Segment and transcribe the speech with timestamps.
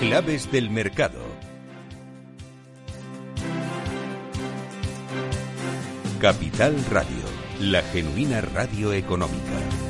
[0.00, 1.22] Claves del mercado.
[6.20, 7.24] Capital Radio,
[7.60, 9.85] la genuina radio económica.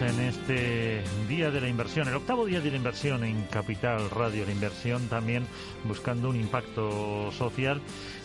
[0.00, 4.44] En este día de la inversión, el octavo día de la inversión en Capital Radio,
[4.44, 5.46] la inversión también
[5.84, 7.80] buscando un impacto social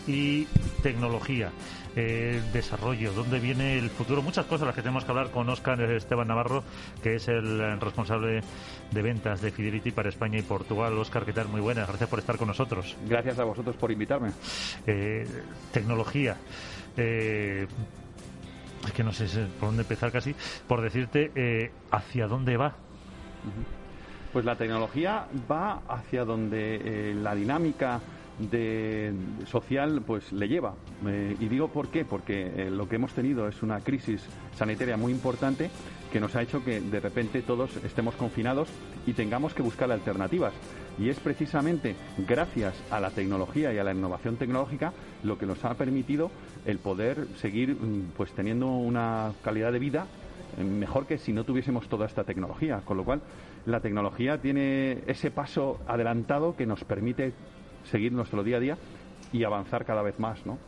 [0.06, 0.44] y
[0.82, 1.50] tecnología,
[1.96, 5.80] eh, desarrollo, dónde viene el futuro, muchas cosas las que tenemos que hablar con Oscar
[5.80, 6.62] Esteban Navarro,
[7.02, 8.42] que es el responsable
[8.90, 10.98] de ventas de Fidelity para España y Portugal.
[10.98, 11.48] Oscar, ¿qué tal?
[11.48, 12.96] Muy buenas, gracias por estar con nosotros.
[13.08, 14.32] Gracias a vosotros por invitarme.
[14.86, 15.26] Eh,
[15.72, 16.36] tecnología.
[16.96, 17.66] Eh,
[18.84, 19.26] es que no sé
[19.58, 20.34] por dónde empezar casi,
[20.66, 22.74] por decirte eh, hacia dónde va.
[24.32, 28.00] Pues la tecnología va hacia donde eh, la dinámica
[29.46, 30.74] social pues le lleva.
[31.06, 35.12] Eh, y digo por qué porque lo que hemos tenido es una crisis sanitaria muy
[35.12, 35.70] importante
[36.12, 38.68] que nos ha hecho que de repente todos estemos confinados
[39.06, 40.52] y tengamos que buscar alternativas
[40.98, 45.64] y es precisamente gracias a la tecnología y a la innovación tecnológica lo que nos
[45.64, 46.30] ha permitido
[46.66, 50.06] el poder seguir mm, pues teniendo una calidad de vida
[50.58, 52.82] eh, mejor que si no tuviésemos toda esta tecnología.
[52.84, 53.22] Con lo cual,
[53.64, 57.32] la tecnología tiene ese paso adelantado que nos permite
[57.84, 58.78] seguir nuestro día a día
[59.32, 60.58] y avanzar cada vez más, ¿no?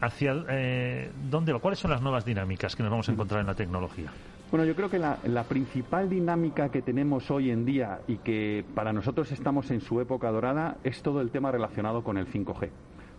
[0.00, 1.52] ¿Hacia eh, dónde?
[1.58, 4.12] ¿Cuáles son las nuevas dinámicas que nos vamos a encontrar en la tecnología?
[4.52, 8.92] Bueno, yo creo que la, principal dinámica que tenemos hoy en día y que para
[8.92, 12.68] nosotros estamos en su época dorada es todo el tema relacionado con el 5G,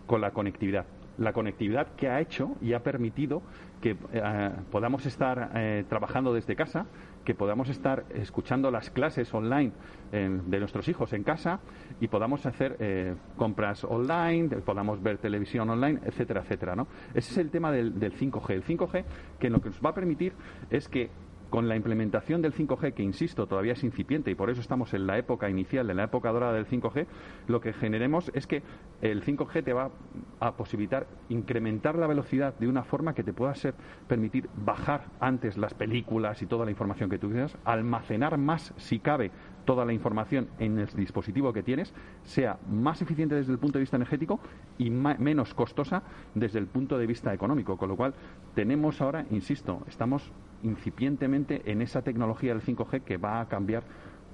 [0.06, 0.86] con la conectividad.
[1.18, 3.42] La conectividad que ha hecho y ha permitido
[3.82, 6.86] que eh, podamos estar eh, trabajando desde casa,
[7.24, 9.72] que podamos estar escuchando las clases online
[10.12, 11.60] de nuestros hijos en casa
[12.00, 16.76] y podamos hacer eh, compras online, podamos ver televisión online, etcétera, etcétera.
[16.76, 16.86] ¿no?
[17.14, 18.50] Ese es el tema del, del 5G.
[18.50, 19.04] El 5G
[19.38, 20.34] que lo que nos va a permitir
[20.70, 21.10] es que
[21.54, 25.06] con la implementación del 5G, que insisto, todavía es incipiente y por eso estamos en
[25.06, 27.06] la época inicial, en la época dorada del 5G,
[27.46, 28.64] lo que generemos es que
[29.02, 29.92] el 5G te va
[30.40, 33.74] a posibilitar incrementar la velocidad de una forma que te pueda ser,
[34.08, 38.98] permitir bajar antes las películas y toda la información que tú quieras, almacenar más, si
[38.98, 39.30] cabe,
[39.64, 41.94] toda la información en el dispositivo que tienes,
[42.24, 44.40] sea más eficiente desde el punto de vista energético
[44.76, 46.02] y menos costosa
[46.34, 47.76] desde el punto de vista económico.
[47.76, 48.12] Con lo cual,
[48.56, 50.32] tenemos ahora, insisto, estamos
[50.64, 53.84] incipientemente en esa tecnología del 5G que va a cambiar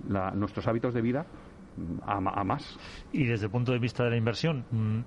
[0.08, 1.26] la- nuestros hábitos de vida
[2.06, 2.78] a, más.
[3.12, 5.00] Y desde el punto de vista de la inversión, mm,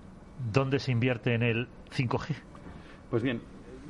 [0.52, 2.36] ¿dónde se invierte en el 5G?
[3.10, 3.42] Pues bien,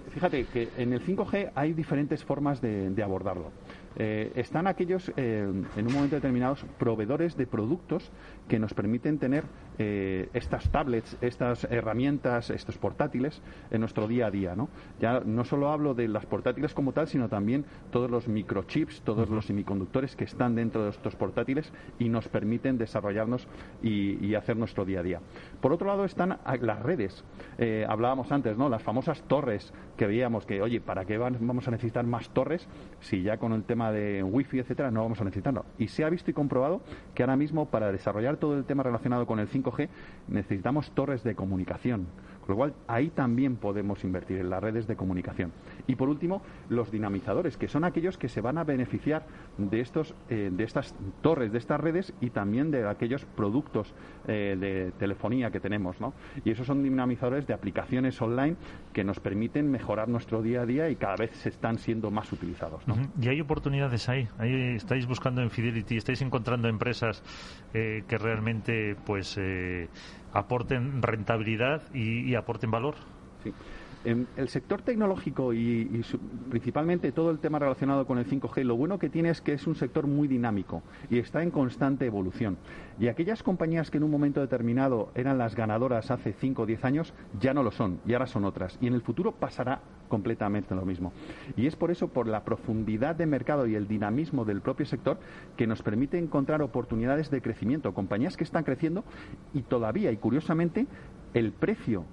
[0.10, 3.52] fíjate que en el 5G hay diferentes formas de, de abordarlo.
[3.96, 5.44] Eh, están aquellos, eh,
[5.76, 8.12] en un momento determinado, proveedores de productos
[8.50, 9.44] que nos permiten tener
[9.78, 13.42] eh, estas tablets, estas herramientas, estos portátiles
[13.72, 14.56] en nuestro día a día.
[14.56, 14.70] ¿no?
[15.00, 19.30] Ya no solo hablo de las portátiles como tal, sino también todos los microchips, todos
[19.30, 23.48] los semiconductores que están dentro de estos portátiles y nos permiten desarrollarnos
[23.82, 25.20] y, y hacer nuestro día a día.
[25.62, 27.24] Por otro lado están las redes.
[27.58, 28.70] Eh, hablábamos antes, ¿no?
[28.70, 32.68] Las famosas torres que veíamos que, oye, ¿para qué van- vamos a necesitar más torres
[33.00, 35.66] si ya con el tema de wifi, etcétera, no vamos a necesitarlo?
[35.78, 36.82] Y se ha visto y comprobado
[37.14, 39.90] que ahora mismo para desarrollar todo el tema relacionado con el 5G
[40.28, 42.08] necesitamos torres de comunicación.
[42.46, 45.54] Con lo cual, ahí también podemos invertir en las redes de comunicación.
[45.88, 49.26] Y por último, los dinamizadores, que son aquellos que se van a beneficiar
[49.58, 53.94] de, estos, eh, de estas torres, de estas redes y también de aquellos productos
[54.28, 56.02] eh, de telefonía que tenemos.
[56.02, 56.14] ¿no?
[56.44, 58.58] Y esos son dinamizadores de aplicaciones online
[58.92, 62.32] que nos permiten mejorar nuestro día a día y cada vez se están siendo más
[62.32, 62.84] utilizados.
[63.22, 64.28] Y hay oportunidades ahí.
[64.38, 67.24] ahí estáis buscando en Fidelity, estáis encontrando empresas
[67.74, 69.38] eh, que realmente pues
[70.34, 72.96] aporten rentabilidad y, y aporten valor.
[73.44, 73.54] Sí.
[74.06, 76.20] En el sector tecnológico y, su-
[76.50, 79.66] principalmente todo el tema relacionado con el 5G, lo bueno que tiene es que es
[79.66, 82.58] un sector muy dinámico y está en constante evolución.
[83.00, 86.84] Y aquellas compañías que en un momento determinado eran las ganadoras hace 5 o 10
[86.84, 88.78] años, ya no lo son y ahora son otras.
[88.82, 89.80] Y en el futuro pasará
[90.10, 91.14] completamente lo mismo.
[91.56, 95.18] Y es por eso, por la profundidad de mercado y el dinamismo del propio sector,
[95.56, 97.94] que nos permite encontrar oportunidades de crecimiento.
[97.94, 99.06] Compañías que están creciendo
[99.54, 100.88] y todavía, y curiosamente,
[101.34, 102.04] el precio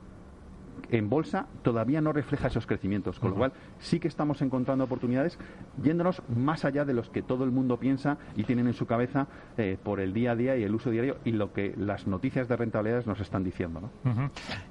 [0.91, 5.39] en bolsa todavía no refleja esos crecimientos, con lo cual sí que estamos encontrando oportunidades
[5.83, 9.29] yéndonos más allá de los que todo el mundo piensa y tienen en su cabeza
[9.57, 12.49] eh, por el día a día y el uso diario y lo que las noticias
[12.49, 13.91] de rentabilidades nos están diciendo.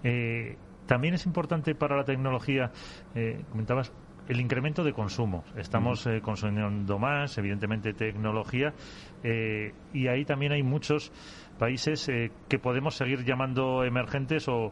[0.04, 2.72] Eh, también es importante para la tecnología,
[3.14, 3.94] eh, comentabas,
[4.30, 5.44] el incremento de consumo.
[5.58, 8.74] Estamos eh, consumiendo más, evidentemente, tecnología,
[9.24, 11.12] eh, y ahí también hay muchos
[11.60, 14.72] países eh, que podemos seguir llamando emergentes o,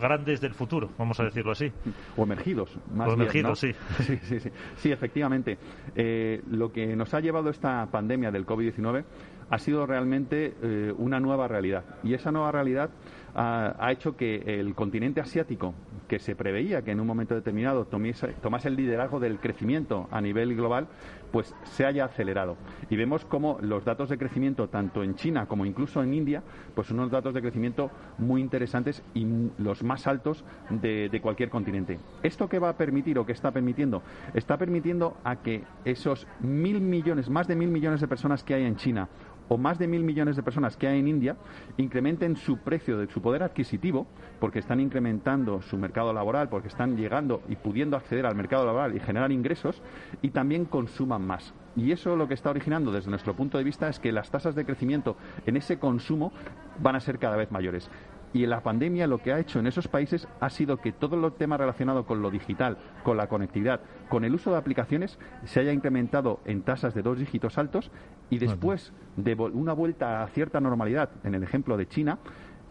[0.00, 1.70] grandes del futuro, vamos a decirlo así.
[2.16, 3.72] O emergidos, más o emergidos, sí.
[3.98, 4.18] sí.
[4.22, 4.90] Sí, sí, sí.
[4.90, 5.58] efectivamente.
[5.94, 9.04] Eh, lo que nos ha llevado esta pandemia del COVID-19
[9.50, 11.84] ha sido realmente eh, una nueva realidad.
[12.02, 12.90] Y esa nueva realidad
[13.34, 15.74] ha, hecho que el continente asiático,
[16.08, 18.34] que se preveía que en un momento determinado tomase,
[18.68, 20.88] el liderazgo del crecimiento a nivel global,
[21.30, 22.56] pues se haya acelerado.
[22.90, 26.42] Y vemos cómo los datos de crecimiento, tanto en China como incluso en India,
[26.74, 29.26] pues son unos datos de crecimiento muy interesantes y
[29.58, 31.98] los más altos de, de cualquier continente.
[32.22, 34.02] ¿Esto qué va a permitir o qué está permitiendo?
[34.34, 38.64] Está permitiendo a que esos mil millones, más de mil millones de personas que hay
[38.64, 39.08] en China
[39.48, 41.36] o más de mil millones de personas que hay en India
[41.76, 44.06] incrementen su precio de su poder adquisitivo
[44.40, 48.96] porque están incrementando su mercado laboral, porque están llegando y pudiendo acceder al mercado laboral
[48.96, 49.82] y generar ingresos
[50.20, 51.54] y también consuman más.
[51.76, 54.54] Y eso lo que está originando desde nuestro punto de vista es que las tasas
[54.54, 55.16] de crecimiento
[55.46, 56.32] en ese consumo
[56.78, 57.90] van a ser cada vez mayores.
[58.32, 61.32] Y la pandemia lo que ha hecho en esos países ha sido que todo el
[61.34, 65.72] tema relacionado con lo digital, con la conectividad, con el uso de aplicaciones, se haya
[65.72, 67.90] incrementado en tasas de dos dígitos altos
[68.30, 72.18] y después de una vuelta a cierta normalidad, en el ejemplo de China,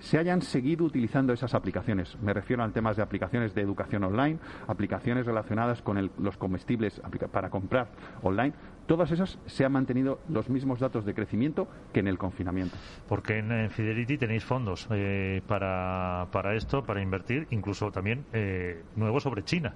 [0.02, 2.18] se hayan seguido utilizando esas aplicaciones.
[2.22, 7.00] Me refiero a temas de aplicaciones de educación online, aplicaciones relacionadas con los comestibles
[7.31, 7.90] para comprar
[8.24, 8.54] online,
[8.92, 12.76] todas esas se han mantenido los mismos datos de crecimiento que en el confinamiento.
[13.08, 19.24] Porque en Fidelity tenéis fondos eh, para, para esto, para invertir, incluso también eh, nuevos
[19.24, 19.74] sobre China.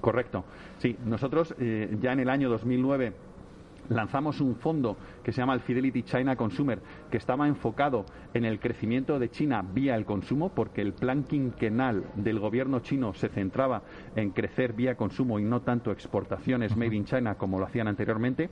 [0.00, 0.42] Correcto.
[0.78, 3.12] Sí, nosotros eh, ya en el año 2009
[3.88, 6.80] lanzamos un fondo que se llama el Fidelity China Consumer,
[7.10, 12.04] que estaba enfocado en el crecimiento de China vía el consumo, porque el plan quinquenal
[12.14, 13.82] del gobierno chino se centraba
[14.14, 18.50] en crecer vía consumo y no tanto exportaciones made in China como lo hacían anteriormente.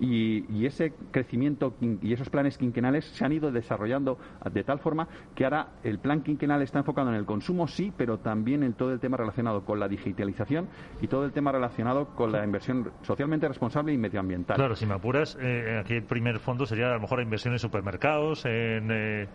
[0.00, 4.18] Y, ese crecimiento y esos planes quinquenales se han ido desarrollando
[4.50, 5.06] de tal forma
[5.36, 8.92] que ahora el plan quinquenal está enfocado en el consumo, sí, pero también en todo
[8.92, 10.66] el tema relacionado con la digitalización
[11.00, 15.36] y todo el tema relacionado con la inversión socialmente responsable y medioambiental si me apuras,
[15.40, 19.26] eh, aquí el primer fondo sería a lo mejor inversión en supermercados, en eh,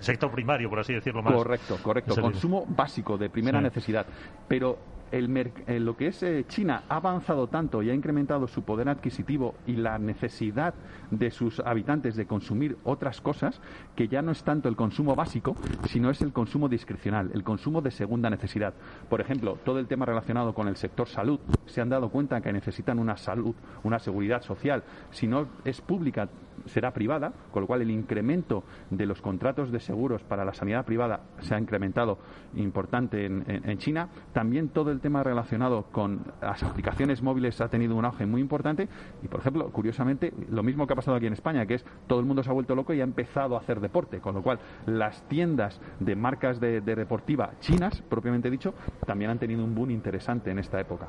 [0.00, 1.34] sector primario, por así decirlo más.
[1.34, 2.20] Correcto, correcto.
[2.20, 4.06] Consumo básico de primera necesidad.
[4.48, 4.78] Pero
[5.12, 9.54] el, lo que es eh, China ha avanzado tanto y ha incrementado su poder adquisitivo
[9.66, 10.74] y la necesidad
[11.10, 13.60] de sus habitantes de consumir otras cosas
[13.94, 15.56] que ya no es tanto el consumo básico,
[15.88, 18.74] sino es el consumo discrecional, el consumo de segunda necesidad.
[19.08, 22.52] Por ejemplo, todo el tema relacionado con el sector salud, se han dado cuenta que
[22.52, 24.82] necesitan una salud, una seguridad social.
[25.10, 26.28] Si no es pública,
[26.66, 30.84] será privada, con lo cual el incremento de los contratos de seguros para la sanidad
[30.84, 32.18] privada se ha incrementado
[32.56, 34.08] importante en, en China.
[34.32, 38.88] También todo el tema relacionado con las aplicaciones móviles ha tenido un auge muy importante
[39.22, 42.20] y, por ejemplo, curiosamente, lo mismo que ha pasado aquí en España, que es todo
[42.20, 44.58] el mundo se ha vuelto loco y ha empezado a hacer deporte, con lo cual
[44.86, 48.74] las tiendas de marcas de, deportiva chinas, propiamente dicho,
[49.06, 51.08] también han tenido un boom interesante en esta época.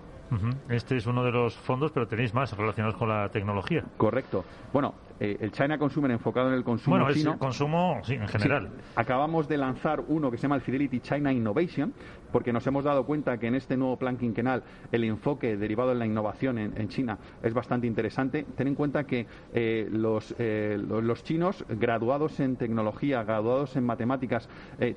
[0.70, 3.84] Este es uno de los fondos, pero tenéis más relacionados con la tecnología.
[3.98, 4.44] Correcto.
[4.74, 7.34] Bueno, eh, el China Consumer enfocado en el consumo bueno, chino.
[7.34, 8.70] el consumo, sí, en general.
[8.96, 11.94] acabamos de lanzar uno que se llama el Fidelity China Innovation,
[12.32, 16.00] porque nos hemos dado cuenta que en este nuevo plan quinquenal el enfoque derivado en
[16.00, 18.46] la innovación en, China es bastante interesante.
[18.56, 24.50] Ten en cuenta que eh, los, eh, los, chinos graduados en tecnología, graduados en matemáticas,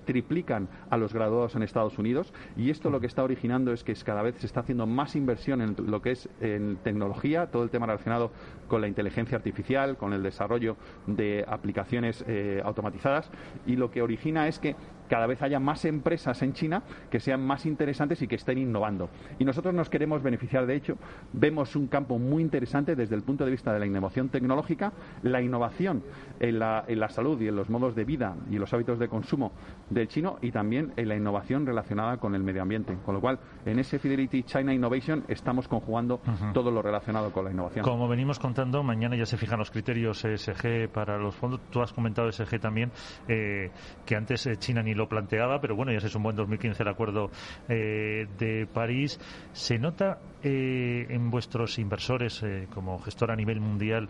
[0.05, 3.95] triplican a los graduados en Estados Unidos y esto lo que está originando es que
[4.05, 7.71] cada vez se está haciendo más inversión en lo que es en tecnología, todo el
[7.71, 8.31] tema relacionado
[8.69, 10.77] con la inteligencia artificial, con el desarrollo
[11.07, 13.31] de aplicaciones eh, automatizadas
[13.67, 14.77] y lo que origina es que
[15.11, 19.11] cada vez haya más empresas en China que sean más interesantes y que estén innovando.
[19.41, 20.97] Y nosotros nos queremos beneficiar de hecho.
[21.33, 25.43] Vemos un campo muy interesante desde el punto de vista de la innovación tecnológica, la
[25.43, 26.05] innovación
[26.39, 29.09] en la, en la salud y en los modos de vida y los hábitos de
[29.09, 29.51] consumo
[29.91, 32.97] del chino y también en la innovación relacionada con el medio ambiente.
[33.05, 36.21] Con lo cual, en ese Fidelity China Innovation estamos conjugando
[36.55, 37.85] todo lo relacionado con la innovación.
[37.85, 41.61] Como venimos contando, mañana ya se fijan los criterios ESG para los fondos.
[41.71, 42.93] Tú has comentado ESG también,
[43.27, 43.71] eh,
[44.07, 46.89] que antes eh, China ni lo planteaba, pero bueno, ya se sumó en 2015 el
[46.89, 47.31] acuerdo
[47.69, 49.19] eh, de París.
[49.53, 54.09] ¿Se nota eh, en vuestros inversores eh, como gestor a nivel mundial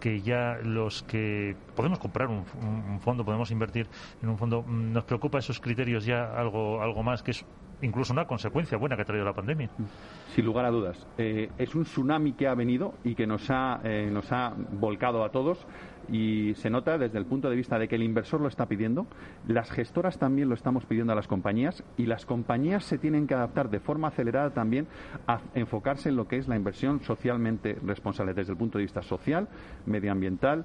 [0.00, 2.44] que ya los que podemos comprar un,
[3.00, 3.86] fondo, podemos invertir
[4.22, 7.44] en un fondo, mm, nos preocupa esos criterios ya algo, algo más, que es
[7.82, 9.70] incluso una consecuencia buena que ha traído la pandemia.
[10.34, 11.06] Sin lugar a dudas.
[11.18, 15.24] Eh, es un tsunami que ha venido y que nos ha, eh, nos ha volcado
[15.24, 15.66] a todos
[16.08, 19.06] y se nota desde el punto de vista de que el inversor lo está pidiendo,
[19.46, 23.34] las gestoras también lo estamos pidiendo a las compañías y las compañías se tienen que
[23.34, 24.86] adaptar de forma acelerada también
[25.26, 29.02] a enfocarse en lo que es la inversión socialmente responsable desde el punto de vista
[29.02, 29.48] social,
[29.86, 30.64] medioambiental,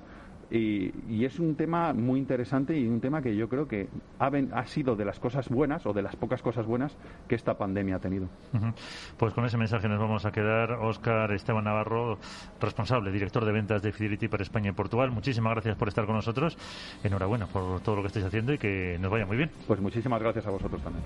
[0.52, 3.88] y, es un tema muy interesante y un tema que yo creo que
[4.20, 6.96] ha, ha, sido de las cosas buenas o de las pocas cosas buenas
[7.28, 8.28] que esta pandemia ha tenido.
[9.18, 10.74] Pues con ese mensaje nos vamos a quedar.
[10.74, 12.20] Óscar Esteban Navarro,
[12.62, 15.12] responsable, director de ventas de Fidelity para España y Portugal.
[15.12, 16.58] Muchísimas gracias por estar con nosotros.
[17.04, 19.50] Enhorabuena por todo lo que estáis haciendo y que nos vaya muy bien.
[19.68, 21.04] Pues muchísimas gracias a vosotros también.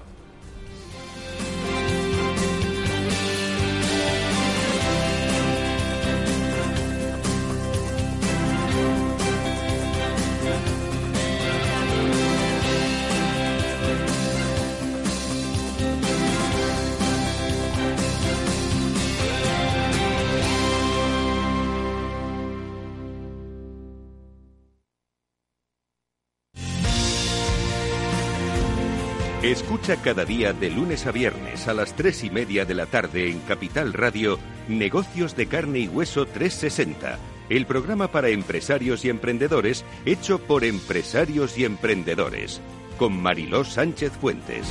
[29.98, 33.40] Cada día de lunes a viernes a las tres y media de la tarde en
[33.40, 37.18] Capital Radio Negocios de Carne y Hueso 360,
[37.50, 42.62] el programa para empresarios y emprendedores hecho por empresarios y emprendedores,
[43.00, 44.68] con Mariló Sánchez Fuentes.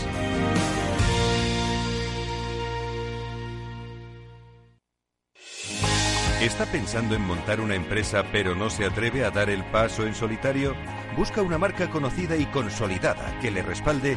[6.41, 10.15] ¿Está pensando en montar una empresa pero no se atreve a dar el paso en
[10.15, 10.77] solitario?
[11.17, 14.17] Busca una marca conocida y consolidada que le respalde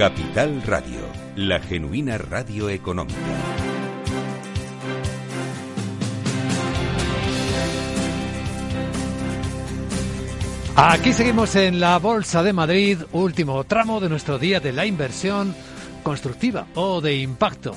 [0.00, 1.00] Capital Radio,
[1.36, 3.18] la genuina radio económica.
[10.74, 15.54] Aquí seguimos en la Bolsa de Madrid, último tramo de nuestro día de la inversión
[16.02, 17.76] constructiva o de impacto.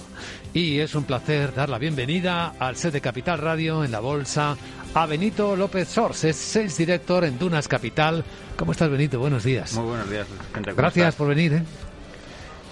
[0.54, 4.56] Y es un placer dar la bienvenida al set de Capital Radio en la Bolsa
[4.94, 8.24] a Benito López Sors, es Sales Director en Dunas Capital.
[8.56, 9.20] ¿Cómo estás, Benito?
[9.20, 9.74] Buenos días.
[9.74, 10.72] Muy buenos días, gente.
[10.72, 11.52] Gracias por venir.
[11.52, 11.64] ¿eh?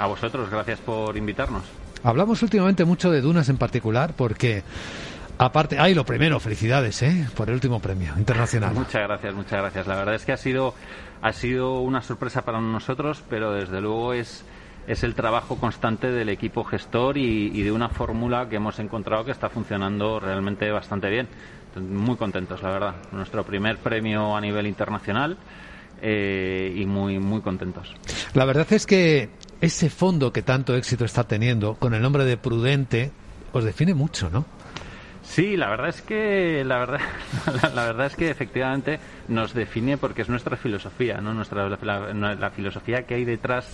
[0.01, 1.63] A vosotros, gracias por invitarnos.
[2.03, 4.63] Hablamos últimamente mucho de Dunas en particular porque
[5.37, 7.27] Aparte, ay, lo primero, felicidades, ¿eh?
[7.35, 8.75] Por el último premio internacional.
[8.75, 9.87] Muchas gracias, muchas gracias.
[9.87, 10.75] La verdad es que ha sido,
[11.19, 14.45] ha sido una sorpresa para nosotros, pero desde luego es,
[14.85, 19.25] es el trabajo constante del equipo gestor y, y de una fórmula que hemos encontrado
[19.25, 21.27] que está funcionando realmente bastante bien.
[21.75, 22.95] Muy contentos, la verdad.
[23.11, 25.37] Nuestro primer premio a nivel internacional
[26.03, 27.93] eh, y muy, muy contentos.
[28.33, 29.29] La verdad es que
[29.61, 33.11] ese fondo que tanto éxito está teniendo, con el nombre de Prudente,
[33.53, 34.45] os define mucho, ¿no?
[35.23, 36.99] Sí, la verdad es que la verdad,
[37.75, 43.03] la, verdad es que efectivamente nos define porque es nuestra filosofía, no nuestra la, filosofía
[43.03, 43.71] que hay detrás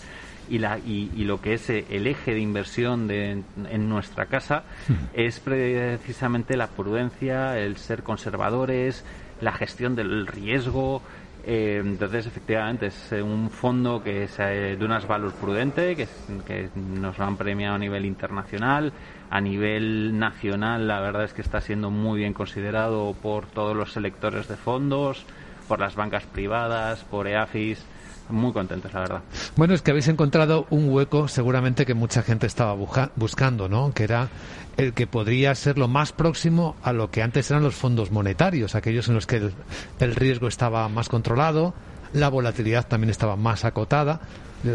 [0.50, 4.94] y, la, y, lo que es el eje de inversión de, en nuestra casa hmm.
[5.14, 9.04] es precisamente la prudencia, el ser conservadores,
[9.42, 11.02] la gestión del riesgo,
[11.50, 16.06] eh, entonces, efectivamente, es eh, un fondo que es eh, de unas valores prudente, que,
[16.46, 18.92] que nos lo han premiado a nivel internacional.
[19.30, 23.94] A nivel nacional, la verdad es que está siendo muy bien considerado por todos los
[23.94, 25.26] selectores de fondos,
[25.70, 27.86] por las bancas privadas, por EAFIS
[28.30, 29.22] muy contentos, la verdad.
[29.56, 32.76] Bueno, es que habéis encontrado un hueco seguramente que mucha gente estaba
[33.16, 33.92] buscando, ¿no?
[33.94, 34.30] Que era
[34.78, 38.76] el que podría ser lo más próximo a lo que antes eran los fondos monetarios,
[38.76, 39.52] aquellos en los que
[40.00, 41.74] el riesgo estaba más controlado,
[42.14, 44.22] la volatilidad también estaba más acotada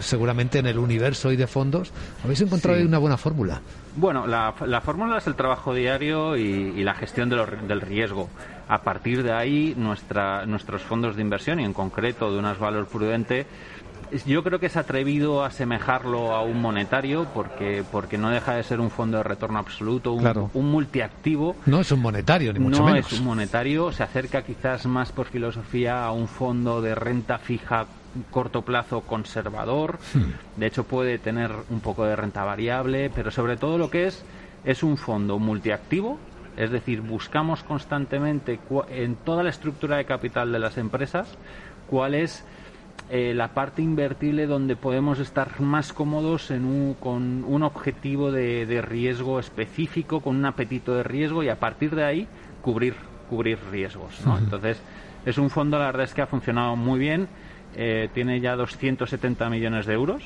[0.01, 1.93] seguramente en el universo y de fondos,
[2.25, 3.61] habéis encontrado ahí una buena fórmula.
[3.97, 8.29] Bueno, la, fórmula es el trabajo diario y, la gestión del riesgo.
[8.69, 12.87] A partir de ahí, nuestra, nuestros fondos de inversión, y en concreto de unas valor
[12.87, 13.47] prudente,
[14.27, 18.63] yo creo que es atrevido a asemejarlo a un monetario porque, porque no deja de
[18.63, 21.57] ser un fondo de retorno absoluto, un, un multiactivo.
[21.67, 23.11] No es un monetario, ni mucho menos.
[23.11, 27.39] No es un monetario, se acerca quizás más por filosofía a un fondo de renta
[27.39, 27.87] fija
[28.31, 30.61] corto plazo conservador, hmm.
[30.61, 34.25] de hecho puede tener un poco de renta variable, pero sobre todo lo que es
[34.65, 36.19] es un fondo multiactivo,
[36.57, 41.27] es decir, buscamos constantemente en toda la estructura de capital de las empresas
[41.89, 42.45] cuál es
[43.11, 48.65] eh, la parte invertible donde podemos estar más cómodos en un, con un objetivo de,
[48.65, 52.29] de, riesgo específico, con un apetito de riesgo y a partir de ahí
[52.63, 52.95] cubrir,
[53.29, 54.25] cubrir riesgos.
[54.25, 54.39] ¿no?
[54.39, 54.81] Entonces,
[55.27, 57.29] es un fondo, la verdad es que ha funcionado muy bien,
[57.77, 60.23] eh, tiene ya 270 millones de euros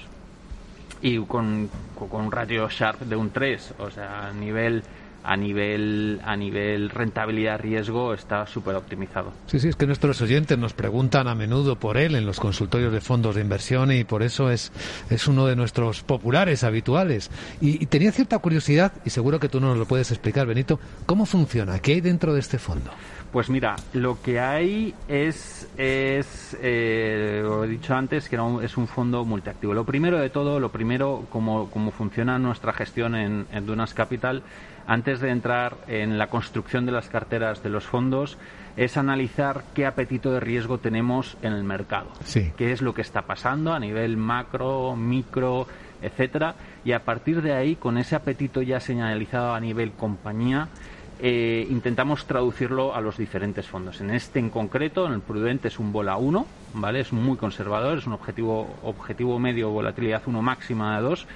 [1.03, 4.83] y con, con un ratio Sharp de un 3, o sea, a nivel
[5.27, 9.33] a nivel a nivel rentabilidad riesgo está súper optimizado.
[9.47, 12.93] Sí, sí, es que nuestros oyentes nos preguntan a menudo por él en los consultorios
[12.93, 14.71] de fondos de inversión y por eso es,
[15.11, 17.33] es uno de nuestros populares habituales.
[17.61, 21.27] Y, y tenía cierta curiosidad, y seguro que tú nos lo puedes explicar, Benito, ¿cómo
[21.27, 21.81] funciona?
[21.81, 22.93] ¿Qué hay dentro de este fondo?
[23.37, 28.89] Pues mira, lo que hay es, es eh, lo he dicho antes, que es un
[28.89, 29.75] fondo multiactivo.
[29.75, 34.43] Lo primero de todo, lo primero, como, como funciona nuestra gestión en, en Dunas Capital,
[34.87, 38.39] antes de entrar en la construcción de las carteras de los fondos,
[38.79, 42.55] es analizar qué apetito de riesgo tenemos en el mercado, sí.
[42.57, 45.67] qué es lo que está pasando a nivel macro, micro,
[46.01, 46.55] etcétera,
[46.87, 50.69] y a partir de ahí, con ese apetito ya señalizado a nivel compañía,
[51.19, 54.01] eh, intentamos traducirlo a los diferentes fondos.
[54.01, 57.01] En este en concreto, en el prudente es un bola 1, ¿vale?
[57.01, 61.27] Es muy conservador, es un objetivo, objetivo medio, volatilidad 1 máxima de 2,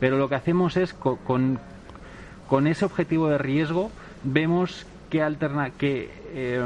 [0.00, 1.58] pero lo que hacemos es con, con,
[2.48, 3.90] con ese objetivo de riesgo
[4.22, 6.62] vemos qué, alterna, qué, eh,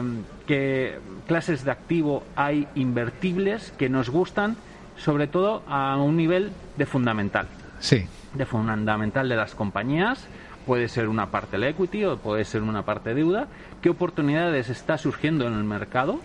[0.46, 4.56] qué clases de activo hay invertibles que nos gustan,
[4.96, 7.46] sobre todo a un nivel de fundamental.
[7.78, 8.06] Sí.
[8.35, 10.26] De fundamental de las compañías
[10.66, 13.46] puede ser una parte la equity o puede ser una parte deuda,
[13.80, 16.20] qué oportunidades está surgiendo en el mercado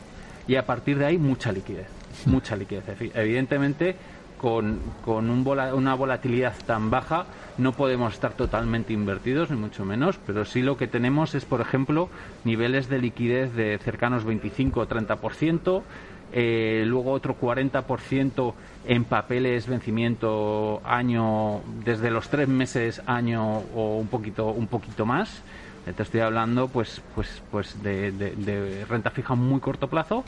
[0.48, 1.88] y a partir de ahí mucha liquidez,
[2.26, 2.84] mucha liquidez.
[3.14, 3.96] Evidentemente,
[4.38, 7.28] con, con un una volatilidad tan baja
[7.60, 11.62] no podemos estar totalmente invertidos, ni mucho menos, pero sí lo que tenemos es, por
[11.62, 12.10] ejemplo,
[12.44, 15.84] niveles de liquidez de cercanos 25 o 30%,
[16.34, 18.54] eh, luego otro 40%
[18.86, 25.42] en papeles vencimiento año desde los tres meses año o un poquito un poquito más.
[25.96, 30.24] Te estoy hablando pues pues pues de, renta fija muy corto plazo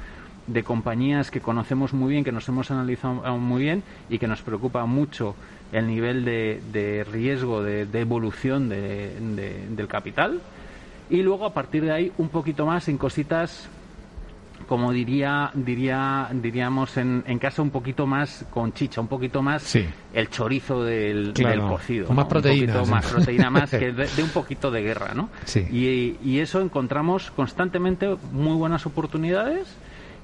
[0.48, 4.42] de compañías que conocemos muy bien que nos hemos analizado muy bien y que nos
[4.42, 5.36] preocupa mucho
[5.72, 10.42] el nivel de, de riesgo de, evolución del capital.
[11.10, 13.70] Y luego a partir de ahí un poquito más en cositas
[14.68, 19.64] como diría, diría diríamos en, en, casa un poquito más con chicha, un poquito más
[19.64, 19.86] sí.
[20.14, 21.62] el chorizo del, claro.
[21.62, 22.08] del cocido.
[22.08, 22.82] Con más proteína.
[22.82, 25.30] Un más proteína más que de, de, un poquito de guerra, ¿no?
[25.46, 25.66] Sí.
[25.72, 29.68] Y, y, eso encontramos constantemente muy buenas oportunidades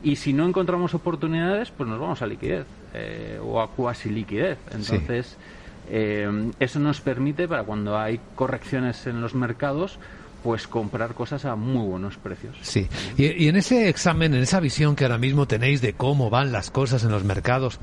[0.02, 4.58] y si no encontramos oportunidades, pues nos vamos a liquidez eh, o a cuasi liquidez.
[4.72, 5.36] Entonces, sí.
[5.90, 10.00] eh, eso nos permite para cuando hay correcciones en los mercados,
[10.44, 12.56] pues comprar cosas a muy buenos precios.
[12.62, 16.30] Sí, y, y, en ese examen, en esa visión que ahora mismo tenéis de cómo
[16.30, 17.80] van las cosas en los mercados,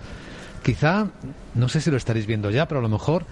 [0.63, 1.09] quizá,
[1.55, 3.25] no sé si lo estaréis viendo ya, pero a lo mejor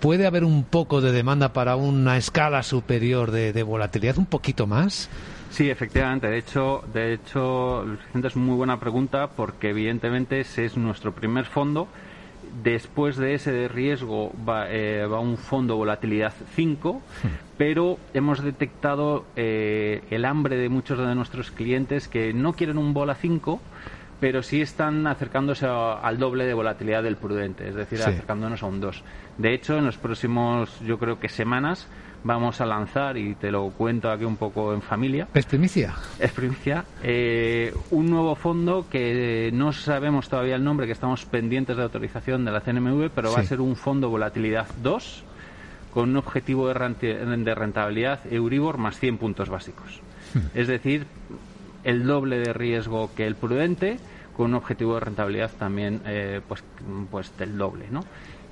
[0.00, 4.66] puede haber un poco de demanda para una escala superior de, de volatilidad, un poquito
[4.66, 5.08] más.
[5.54, 6.26] Sí, efectivamente.
[6.26, 11.86] De hecho, de hecho, es muy buena pregunta porque evidentemente ese es nuestro primer fondo.
[12.62, 17.02] Después de ese de riesgo va, eh, va un fondo volatilidad 5,
[17.58, 22.94] pero hemos detectado eh, el hambre de muchos de nuestros clientes que no quieren un
[22.94, 23.60] bola 5,
[24.20, 28.04] pero sí están acercándose a, al doble de volatilidad del prudente, es decir, sí.
[28.08, 29.02] acercándonos a un 2.
[29.38, 31.88] De hecho, en los próximos, yo creo que semanas,
[32.24, 35.28] vamos a lanzar, y te lo cuento aquí un poco en familia.
[35.32, 35.94] ¿Es primicia?
[36.18, 36.84] Es primicia.
[37.02, 42.44] Eh, un nuevo fondo que no sabemos todavía el nombre, que estamos pendientes de autorización
[42.44, 43.34] de la CNMV, pero sí.
[43.36, 45.24] va a ser un fondo volatilidad 2
[45.92, 50.00] con un objetivo de rentabilidad Euribor más 100 puntos básicos.
[50.34, 50.40] Hmm.
[50.54, 51.06] Es decir,
[51.84, 53.98] el doble de riesgo que el prudente
[54.36, 56.64] con un objetivo de rentabilidad también eh, pues,
[57.10, 58.04] pues del doble, ¿no?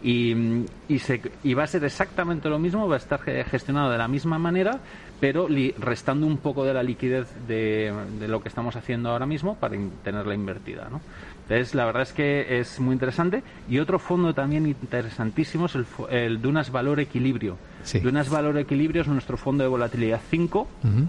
[0.02, 3.98] Y, y, se, y, va a ser exactamente lo mismo, va a estar gestionado de
[3.98, 4.80] la misma manera,
[5.20, 9.26] pero li, restando un poco de la liquidez de, de, lo que estamos haciendo ahora
[9.26, 10.88] mismo para in, tenerla invertida.
[10.90, 11.00] ¿no?
[11.42, 13.44] Entonces, la verdad es que es muy interesante.
[13.68, 17.56] Y otro fondo también interesantísimo es el, el Dunas Valor Equilibrio.
[17.84, 18.00] Sí.
[18.00, 21.08] Dunas Valor Equilibrio es nuestro fondo de volatilidad 5, uh -huh.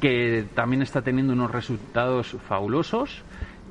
[0.00, 3.22] que también está teniendo unos resultados fabulosos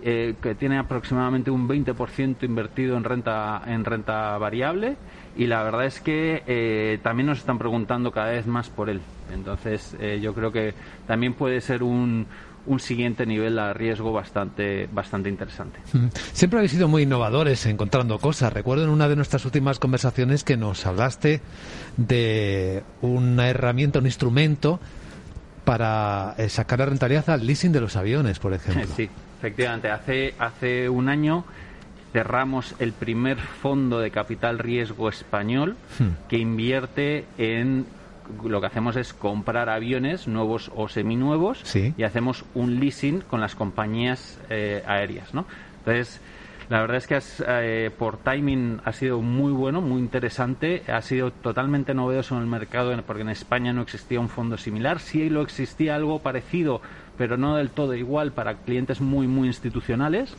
[0.03, 4.97] eh, que tiene aproximadamente un 20% invertido en renta, en renta variable
[5.37, 8.99] y la verdad es que eh, también nos están preguntando cada vez más por él.
[9.31, 10.73] Entonces eh, yo creo que
[11.05, 12.25] también puede ser un,
[12.65, 15.77] un siguiente nivel a riesgo bastante, bastante interesante.
[16.33, 18.51] Siempre habéis sido muy innovadores encontrando cosas.
[18.51, 21.41] Recuerdo en una de nuestras últimas conversaciones que nos hablaste
[21.97, 24.79] de una herramienta, un instrumento
[25.63, 28.87] para sacar la rentabilidad al leasing de los aviones, por ejemplo.
[28.97, 29.07] Sí.
[29.41, 29.89] Efectivamente.
[29.89, 31.43] Hace, hace un año
[32.13, 36.09] cerramos el primer fondo de capital riesgo español Hmm.
[36.29, 37.85] que invierte en
[38.45, 41.93] lo que hacemos es comprar aviones nuevos o seminuevos Sí.
[41.97, 45.45] y hacemos un leasing con las compañías eh, aéreas, ¿no?
[45.79, 46.21] Entonces,
[46.69, 51.01] la verdad es que has, eh, por timing ha sido muy bueno, muy interesante, ha
[51.01, 55.29] sido totalmente novedoso en el mercado porque en España no existía un fondo similar, sí
[55.29, 56.81] lo existía algo parecido,
[57.17, 60.37] pero no del todo igual para clientes muy muy institucionales.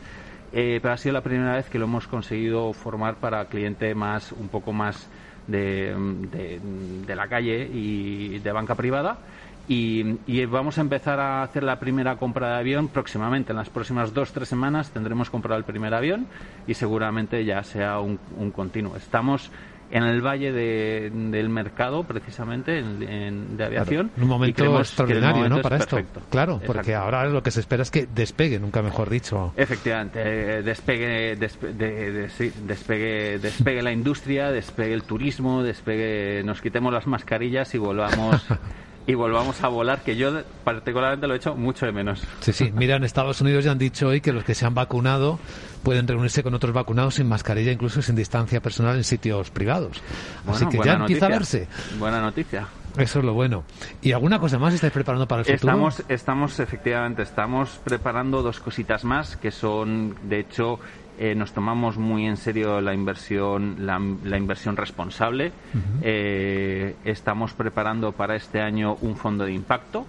[0.54, 4.32] Eh, pero ha sido la primera vez que lo hemos conseguido formar para cliente más
[4.32, 5.10] un poco más
[5.46, 5.94] de,
[7.06, 9.22] de- la calle y de banca privada
[9.66, 13.70] y, y vamos a empezar a hacer la primera compra de avión próximamente en las
[13.70, 16.28] próximas dos tres semanas tendremos comprado el primer avión
[16.66, 19.50] y seguramente ya sea un, un continuo estamos
[19.92, 25.36] en el valle de- del mercado precisamente en- en- de aviación En un momento extraordinario,
[25.36, 25.56] momento ¿no?
[25.58, 25.96] es Para esto.
[25.96, 26.20] perfecto.
[26.30, 29.52] Claro, porque ahora lo que se espera es que despegue, nunca mejor dicho.
[29.56, 36.42] Efectivamente, eh, despegue, despe- de- de- sí, despegue, despegue la industria, despegue el turismo, despegue,
[36.42, 38.46] nos quitemos las mascarillas y volvamos
[39.06, 42.22] y volvamos a volar, que yo particularmente lo he hecho mucho de menos.
[42.40, 42.70] Sí, sí.
[42.72, 45.38] Mira, en Estados Unidos ya han dicho hoy que los que se han vacunado
[45.82, 50.02] pueden reunirse con otros vacunados sin mascarilla, incluso sin distancia personal en sitios privados.
[50.46, 51.68] Así que ya empieza a verse.
[51.98, 52.66] Buena noticia.
[52.96, 53.64] Eso es lo bueno.
[54.02, 55.72] ¿Y alguna cosa más estáis preparando para el futuro?
[55.72, 60.78] Estamos, estamos, efectivamente, estamos preparando dos cositas más que son, de hecho,
[61.18, 65.52] eh, nos tomamos muy en serio la inversión, la, la inversión responsable.
[66.02, 70.06] Eh, estamos preparando para este año un fondo de impacto.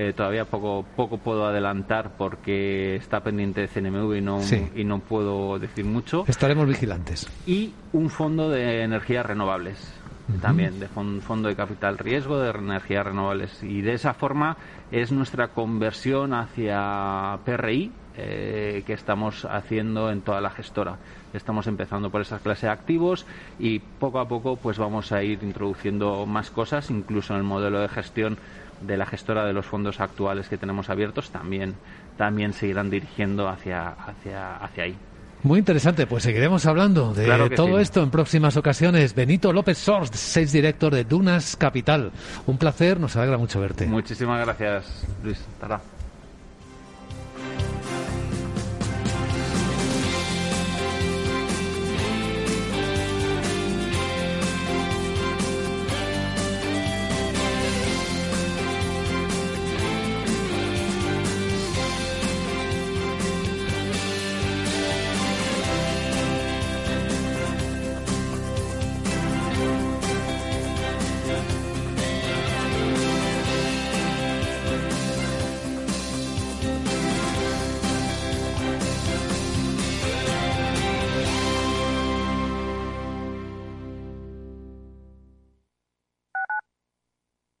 [0.00, 4.64] Eh, todavía poco, poco puedo adelantar porque está pendiente de CNMV y no, Sí.
[4.76, 7.26] y no puedo decir mucho Estaremos vigilantes.
[7.48, 9.92] y un fondo de energías renovables
[10.40, 14.56] también de fon- fondo de capital riesgo de energías renovables y de esa forma
[14.92, 20.98] es nuestra conversión hacia PRI eh, que estamos haciendo en toda la gestora
[21.32, 23.24] estamos empezando por esa clase de activos
[23.58, 27.80] y poco a poco pues vamos a ir introduciendo más cosas incluso en el modelo
[27.80, 28.36] de gestión
[28.82, 31.74] de la gestora de los fondos actuales que tenemos abiertos también
[32.16, 34.96] también seguirán dirigiendo hacia hacia hacia ahí
[35.42, 37.82] Muy interesante, pues seguiremos hablando de Claro todo sí.
[37.82, 39.14] esto en próximas ocasiones.
[39.14, 42.10] Benito López Sors, Sales Director de Dunas Capital.
[42.46, 43.86] Un placer, nos alegra mucho verte.
[43.86, 45.38] Muchísimas gracias, Luis.
[45.60, 45.80] Tara.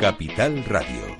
[0.00, 1.14] Capital Radio.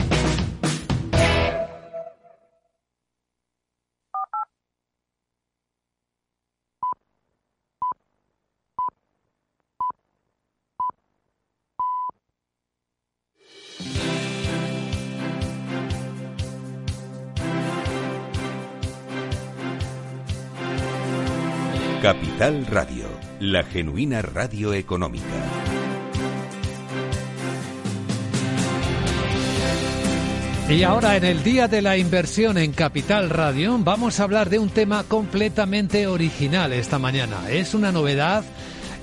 [22.00, 23.06] Capital Radio,
[23.40, 25.59] la genuina radio económica.
[30.70, 34.60] Y ahora en el Día de la Inversión en Capital Radio vamos a hablar de
[34.60, 37.50] un tema completamente original esta mañana.
[37.50, 38.44] Es una novedad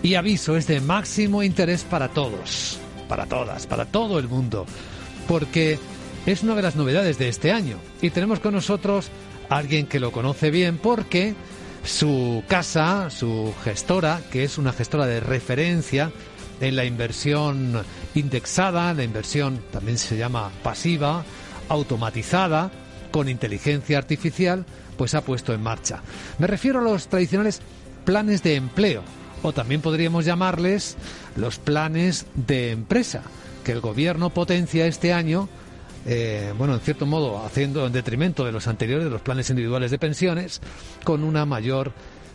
[0.02, 4.66] y aviso, es de máximo interés para todos, para todas, para todo el mundo,
[5.28, 5.78] porque
[6.26, 7.80] es una de las novedades de este año.
[8.02, 9.10] Y tenemos con nosotros
[9.50, 11.36] a alguien que lo conoce bien porque
[11.84, 16.14] su casa, su gestora, que es una gestora de referencia
[16.62, 17.84] en la inversión
[18.16, 21.26] indexada, la inversión también se llama pasiva,
[21.70, 22.72] automatizada,
[23.12, 24.66] con inteligencia artificial,
[24.98, 26.02] pues ha puesto en marcha.
[26.40, 27.62] Me refiero a los tradicionales
[28.06, 29.04] planes de empleo,
[29.44, 30.98] o también podríamos llamarles
[31.36, 33.24] los planes de empresa,
[33.64, 35.50] que el gobierno potencia este año
[36.10, 39.92] eh, bueno, en cierto modo, haciendo en detrimento de los anteriores, de los planes individuales
[39.92, 40.62] de pensiones,
[41.04, 41.92] con una mayor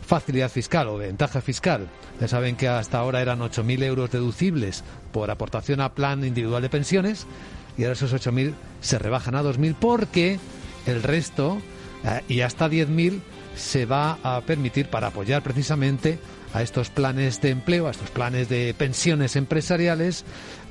[0.06, 1.88] facilidad fiscal o ventaja fiscal.
[2.20, 6.68] Ya saben que hasta ahora eran 8.000 euros deducibles por aportación a plan individual de
[6.68, 7.26] pensiones
[7.76, 10.38] y ahora esos 8.000 se rebajan a 2.000 porque
[10.86, 11.58] el resto
[12.04, 13.20] eh, y hasta 10.000
[13.56, 16.18] se va a permitir para apoyar precisamente
[16.54, 20.24] a estos planes de empleo, a estos planes de pensiones empresariales,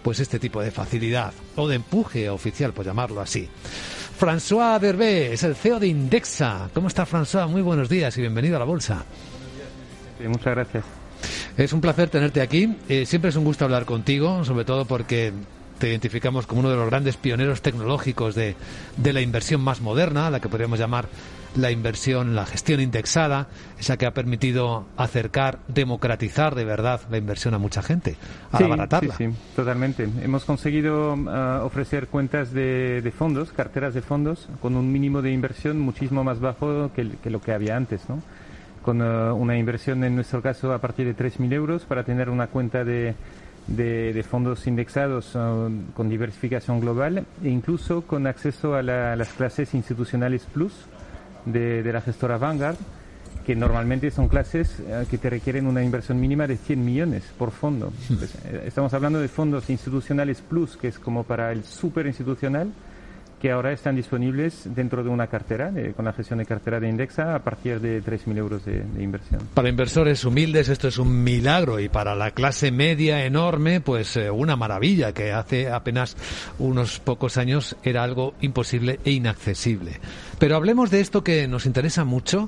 [0.04, 3.50] pues este tipo de facilidad o de empuje oficial, por llamarlo así.
[4.20, 6.70] François Derbé es el CEO de Indexa.
[6.74, 7.48] ¿Cómo está François?
[7.48, 9.04] Muy buenos días y bienvenido a la bolsa.
[10.24, 10.86] muchas gracias.
[11.58, 12.76] Es un placer tenerte aquí.
[12.88, 15.34] Eh, siempre es un gusto hablar contigo, sobre todo porque
[15.82, 18.56] te identificamos como uno de los grandes pioneros tecnológicos de,
[18.98, 21.08] de la inversión más moderna, la que podríamos llamar
[21.56, 23.48] la inversión, la gestión indexada,
[23.80, 28.16] esa que ha permitido acercar, democratizar de verdad la inversión a mucha gente,
[28.52, 29.16] a sí, abaratarla.
[29.16, 30.08] Sí, sí, totalmente.
[30.22, 35.32] Hemos conseguido uh, ofrecer cuentas de, de, fondos, carteras de fondos, con un mínimo de
[35.32, 38.22] inversión muchísimo más bajo que, que lo que había antes, ¿no?
[38.84, 42.48] Con uh, una inversión, en nuestro caso, a partir de 3.000 euros para tener una
[42.48, 43.16] cuenta de,
[43.68, 49.16] de, de, fondos indexados uh, con diversificación global e incluso con acceso a, la, a
[49.16, 50.74] las clases institucionales plus
[51.46, 52.78] de, de, la gestora Vanguard,
[53.46, 57.52] que normalmente son clases uh, que te requieren una inversión mínima de 100 millones por
[57.52, 57.92] fondo.
[58.08, 62.72] Pues, eh, estamos hablando de fondos institucionales plus, que es como para el super institucional,
[63.42, 66.88] que ahora están disponibles dentro de una cartera, de, con la gestión de cartera de
[66.88, 69.42] Indexa, a partir de 3.000 euros de, inversión.
[69.56, 74.30] Para inversores humildes esto es un milagro y para la clase media enorme, pues eh,
[74.30, 76.16] una maravilla, que hace apenas
[76.60, 80.00] unos pocos años era algo imposible e inaccesible.
[80.38, 82.48] Pero hablemos de esto que nos interesa mucho,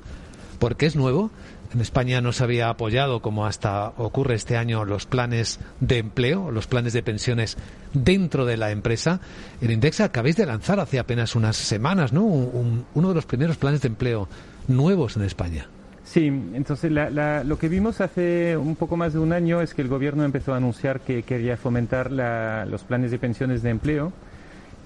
[0.60, 1.32] porque es nuevo,
[1.74, 6.52] en España no se había apoyado, como hasta ocurre este año, los planes de empleo,
[6.52, 7.58] los planes de pensiones
[7.94, 9.20] dentro de la empresa.
[9.62, 12.24] En Indexa acabáis de lanzar hace apenas unas semanas, ¿no?
[12.24, 14.28] Un, uno de los primeros planes de empleo
[14.68, 15.68] nuevos en España.
[16.04, 19.74] Sí, entonces la, la, lo que vimos hace un poco más de un año es
[19.74, 23.70] que el gobierno empezó a anunciar que quería fomentar la, los planes de pensiones de
[23.70, 24.12] empleo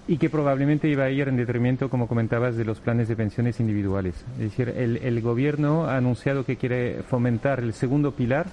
[0.08, 3.60] y que probablemente iba a ir en detrimento, como comentabas, de los planes de pensiones
[3.60, 4.15] individuales.
[4.34, 8.48] Es decir, el, gobierno ha anunciado que quiere fomentar el segundo pilar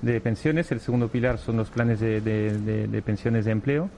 [0.00, 0.70] de pensiones.
[0.70, 3.90] El segundo pilar son los planes de pensiones de empleo.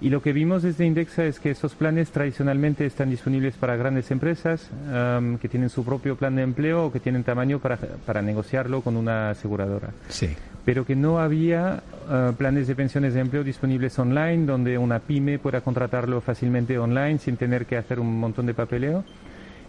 [0.00, 4.10] Y lo que vimos desde Indexa es que esos planes tradicionalmente están disponibles para grandes
[4.10, 8.20] empresas um, que tienen su propio plan de empleo o que tienen tamaño para, para
[8.20, 9.90] negociarlo con una aseguradora.
[10.08, 10.28] Sí.
[10.64, 15.38] Pero que no había uh, planes de pensiones de empleo disponibles online donde una pyme
[15.38, 19.04] pueda contratarlo fácilmente online sin tener que hacer un montón de papeleo.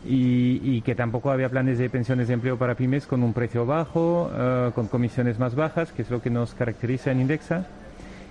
[0.08, 3.65] Y, y, que tampoco había planes de pensiones de empleo para pymes con un precio
[3.65, 7.65] bajo, uh, con comisiones más bajas, que es lo que nos caracteriza en Indexa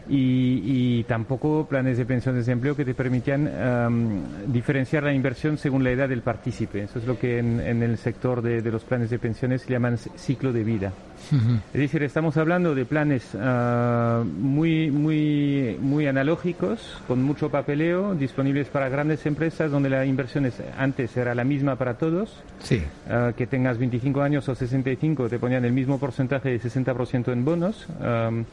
[0.09, 5.57] y, y, tampoco planes de pensiones de empleo que te permitían um, diferenciar la inversión
[5.57, 6.83] según la edad del partícipe.
[6.83, 9.73] Eso es lo que en, en el sector de, de, los planes de pensiones se
[9.73, 10.93] llaman ciclo de vida.
[11.33, 11.61] Uh -huh.
[11.73, 18.69] Es decir, estamos hablando de planes uh, muy, muy, muy analógicos, con mucho papeleo, disponibles
[18.69, 22.43] para grandes empresas donde la inversión es, antes era la misma para todos.
[22.59, 22.83] Sí.
[23.07, 27.45] Uh, que tengas 25 años o 65, te ponían el mismo porcentaje de 60% en
[27.45, 27.87] bonos.
[28.01, 28.45] Um,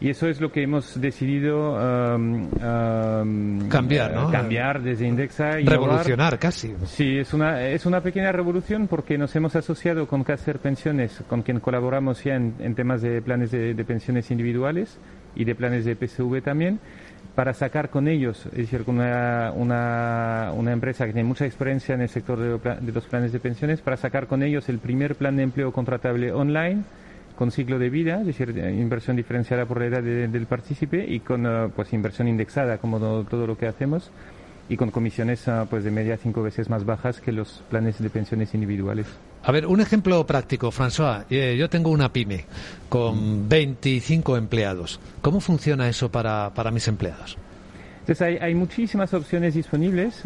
[0.00, 4.30] y eso es lo que hemos decidido um, um, cambiar, ¿no?
[4.30, 5.58] cambiar desde Indexa.
[5.62, 6.74] Revolucionar casi.
[6.86, 11.42] Sí, es una, es una pequeña revolución porque nos hemos asociado con Caser Pensiones, con
[11.42, 14.98] quien colaboramos ya en, temas de planes de, pensiones individuales
[15.36, 16.80] y de planes de PSV también
[17.34, 21.94] para sacar con ellos, es decir, con una, una, una, empresa que tiene mucha experiencia
[21.94, 25.14] en el sector de, de, los planes de pensiones, para sacar con ellos el primer
[25.14, 26.82] plan de empleo contratable online
[27.40, 31.46] con ciclo de vida, es decir, inversión diferenciada por la edad del partícipe y con
[31.46, 34.10] eh, pues inversión indexada como todo lo que hacemos
[34.68, 38.10] y con comisiones eh, pues de media cinco veces más bajas que los planes de
[38.10, 39.06] pensiones individuales.
[39.42, 41.24] A ver, un ejemplo práctico, François.
[41.30, 42.44] Eh, yo tengo una pyme
[42.90, 45.00] con 25 empleados.
[45.22, 47.38] ¿Cómo funciona eso para, para mis empleados?
[48.00, 50.24] Entonces hay, hay muchísimas opciones disponibles,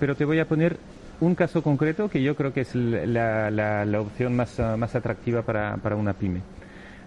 [0.00, 0.78] pero te voy a poner
[1.20, 5.76] un caso concreto que yo creo que es la, opción más, ah, más atractiva para,
[5.76, 6.42] para una pyme.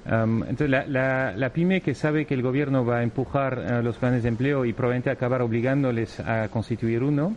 [0.05, 4.29] entonces, la, pyme que sabe que el gobierno va a empujar ah, los planes de
[4.29, 7.35] empleo y probablemente acabar obligándoles a constituir uno,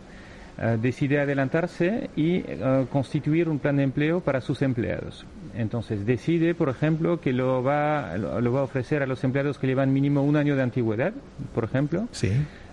[0.57, 2.43] ah, decide adelantarse y
[2.91, 5.25] constituir un plan de empleo para sus empleados.
[5.57, 9.67] Entonces, decide, por ejemplo, que lo va, lo va a ofrecer a los empleados que
[9.67, 11.13] llevan mínimo un año de antigüedad,
[11.53, 12.09] por ejemplo.
[12.11, 12.31] Sí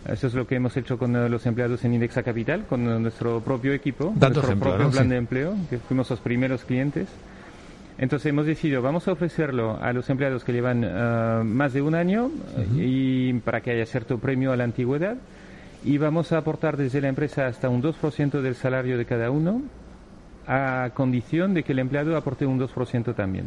[0.09, 2.99] eso es lo que hemos hecho con eh, los empleados en Indexa Capital, con eh,
[2.99, 7.09] nuestro propio equipo, nuestro propio plan de empleo, que fuimos los primeros clientes.
[7.99, 11.95] Entonces hemos decidido, vamos a ofrecerlo a los empleados que llevan eh, más de un
[11.95, 12.31] año
[12.77, 15.17] y para que haya cierto premio a la antigüedad.
[15.85, 19.63] Y vamos a aportar desde la empresa hasta un 2% del salario de cada uno
[20.47, 23.47] a condición de que el empleado aporte un 2% también.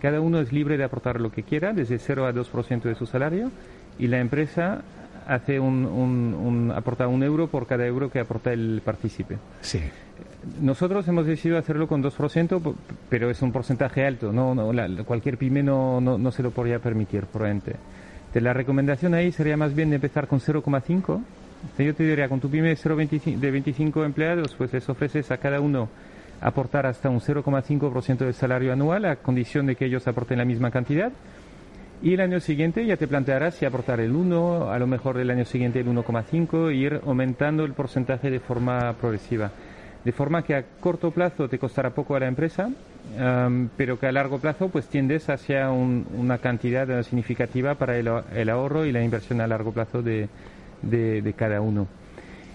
[0.00, 3.06] cada uno es libre de aportar lo que quiera, desde 0 a 2% de su
[3.06, 3.50] salario,
[3.98, 4.82] y la empresa
[5.28, 9.36] hace un, un, aporta un euro por cada euro que aporta el partícipe.
[9.60, 9.80] Sí.
[10.60, 12.74] Nosotros hemos decidido hacerlo con 2%,
[13.10, 14.32] pero es un porcentaje alto.
[14.32, 14.72] No, no
[15.04, 17.76] cualquier pyme no, no, no, se lo podría permitir, probablemente.
[18.32, 21.20] De la recomendación ahí sería más bien de empezar con 0,5.
[21.78, 25.88] Yo te diría, con tu pyme de 25 empleados, pues les ofreces a cada uno
[26.40, 30.70] aportar hasta un 0,5% del salario anual a condición de que ellos aporten la misma
[30.70, 31.12] cantidad.
[32.00, 35.30] Y el año siguiente ya te plantearás si aportar el 1, a lo mejor el
[35.30, 39.50] año siguiente el 1,5 e ir aumentando el porcentaje de forma progresiva.
[40.04, 42.70] De forma que a corto plazo te costará poco a la empresa,
[43.76, 48.92] pero que a largo plazo pues tiendes hacia una cantidad significativa para el, ahorro y
[48.92, 51.88] la inversión a largo plazo de cada uno.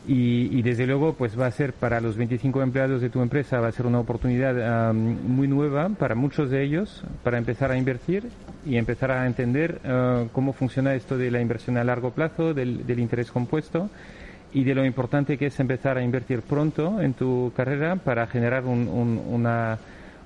[0.05, 3.67] Y, desde luego pues va a ser para los 25 empleados de tu empresa va
[3.67, 8.27] a ser una oportunidad muy nueva para muchos de ellos para empezar a invertir
[8.65, 12.99] y empezar a entender ah, cómo funciona esto de la inversión a largo plazo del,
[12.99, 13.89] interés compuesto
[14.53, 18.65] y de lo importante que es empezar a invertir pronto en tu carrera para generar
[18.65, 19.79] un, una,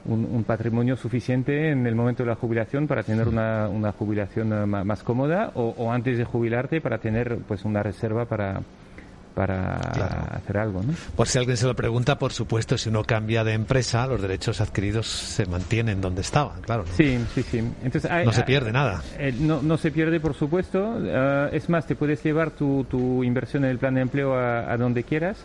[0.05, 4.65] un, patrimonio suficiente en el momento de la jubilación para tener una, una jubilación ah,
[4.65, 8.61] más, cómoda o, o, antes de jubilarte para tener pues una reserva para,
[9.37, 9.75] para
[10.33, 10.81] hacer algo.
[10.81, 10.95] ¿no?
[11.15, 14.61] Por si alguien se lo pregunta, por supuesto, si uno cambia de empresa, los derechos
[14.61, 16.85] adquiridos se mantienen donde estaban, claro.
[16.97, 17.59] Sí, sí, sí.
[17.83, 19.03] Entonces, no se pierde nada.
[19.19, 20.97] Eh, no, no, se pierde, por supuesto.
[20.99, 24.75] Eh, es más, te puedes llevar tu, tu, inversión en el plan de empleo a,
[24.75, 25.37] donde quieras.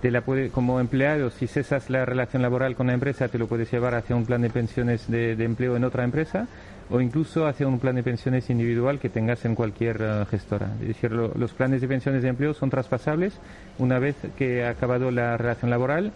[0.00, 3.48] Te la puede, como empleado, si cesas la relación laboral con la empresa, te lo
[3.48, 6.46] puedes llevar hacia un plan de pensiones de, de empleo en otra empresa
[6.90, 10.72] o incluso hacia un plan de pensiones individual que tengas en cualquier eh, gestora.
[10.80, 13.34] Es decir, los planes de pensiones de empleo son traspasables
[13.78, 16.12] una vez que ha acabado la relación laboral.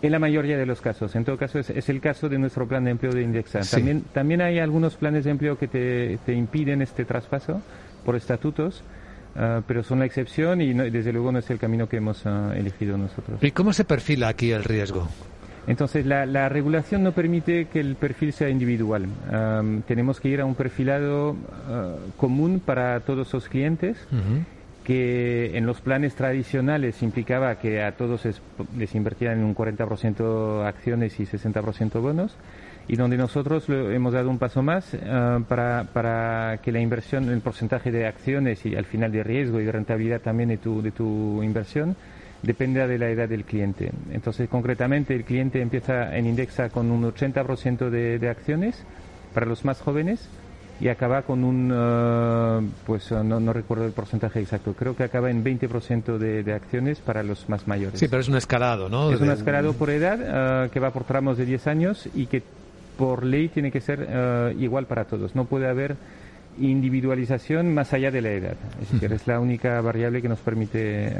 [0.00, 1.16] En la mayoría de los casos.
[1.16, 3.62] En todo caso, es, el caso de nuestro plan de empleo de Indexa.
[3.62, 7.60] También, también hay algunos planes de empleo que te, impiden este traspaso
[8.04, 8.84] por estatutos.
[9.36, 12.28] Eh, pero son la excepción y desde luego no es el camino que hemos eh,
[12.54, 13.42] elegido nosotros.
[13.42, 15.08] ¿Y cómo se perfila aquí el riesgo?
[15.68, 19.06] Entonces, la, regulación no permite que el perfil sea individual.
[19.86, 21.36] tenemos que ir a un perfilado
[21.68, 23.98] ah, común para todos los clientes,
[24.82, 28.26] que en los planes tradicionales implicaba que a todos
[28.78, 32.34] les invertían un 40% acciones y 60% bonos,
[32.88, 37.42] y donde nosotros hemos dado un paso más ah, para, para, que la inversión, el
[37.42, 40.92] porcentaje de acciones y al final de riesgo y de rentabilidad también de tu, de
[40.92, 41.94] tu inversión,
[42.42, 43.90] depende de la edad del cliente.
[44.12, 48.82] Entonces, concretamente, el cliente empieza en Indexa con un 80% de, de acciones
[49.34, 50.28] para los más jóvenes
[50.80, 55.30] y acaba con un, uh, pues uh, no, recuerdo el porcentaje exacto, creo que acaba
[55.30, 57.98] en 20% de, de acciones para los más mayores.
[57.98, 59.12] Sí, pero es un escalado, ¿no?
[59.12, 62.42] Es un escalado por edad uh, que va por tramos de 10 años y que
[62.96, 64.08] por ley tiene que ser
[64.58, 65.36] igual para todos.
[65.36, 65.94] No puede haber
[66.60, 68.56] individualización más allá de la edad.
[68.82, 71.12] Es decir, es la única variable que nos permite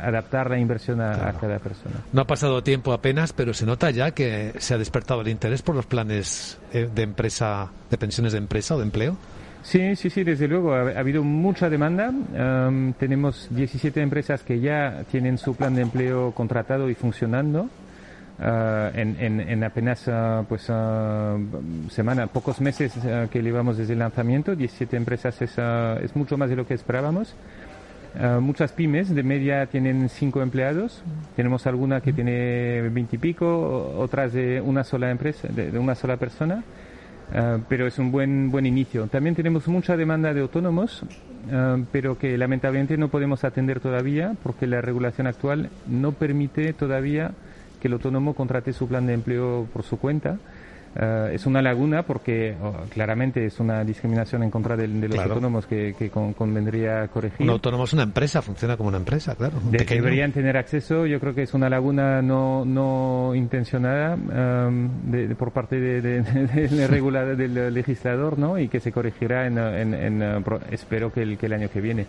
[0.00, 1.96] adaptar la inversión a, cada persona.
[2.12, 5.62] No ha pasado tiempo apenas, pero se nota ya que se ha despertado el interés
[5.62, 9.16] por los planes eh, de empresa, de pensiones de empresa o de empleo.
[9.62, 10.74] Sí, sí, sí, desde luego.
[10.74, 12.12] Ha, habido mucha demanda.
[12.98, 17.68] tenemos 17 empresas que ya tienen su plan de empleo contratado y funcionando.
[18.40, 20.70] Ah, en, apenas uh, pues
[21.90, 22.92] semana, pocos meses
[23.30, 27.34] que llevamos desde el lanzamiento, 17 empresas es, es mucho más de lo que esperábamos.
[28.40, 31.02] muchas pymes de media tienen 5 empleados,
[31.34, 36.16] tenemos alguna que tiene 20 y pico, otras de una sola empresa, de, una sola
[36.16, 36.62] persona,
[37.68, 39.08] pero es un buen buen inicio.
[39.08, 41.02] También tenemos mucha demanda de autónomos,
[41.90, 47.32] pero que lamentablemente no podemos atender todavía porque la regulación actual no permite todavía
[47.80, 50.38] que el autónomo contrate su plan de empleo por su cuenta.
[50.96, 55.66] Eh, es una laguna porque oh, claramente es una discriminación en contra de, los autónomos
[55.66, 57.46] que, convendría corregir.
[57.46, 59.60] Un autónomo es una empresa, funciona como una empresa, claro.
[59.70, 64.16] deberían tener acceso, yo creo que es una laguna no, no intencionada
[65.38, 68.58] por parte de, del legislador ¿no?
[68.58, 72.06] y que se corregirá en, en, eh, espero que el, que el año que viene.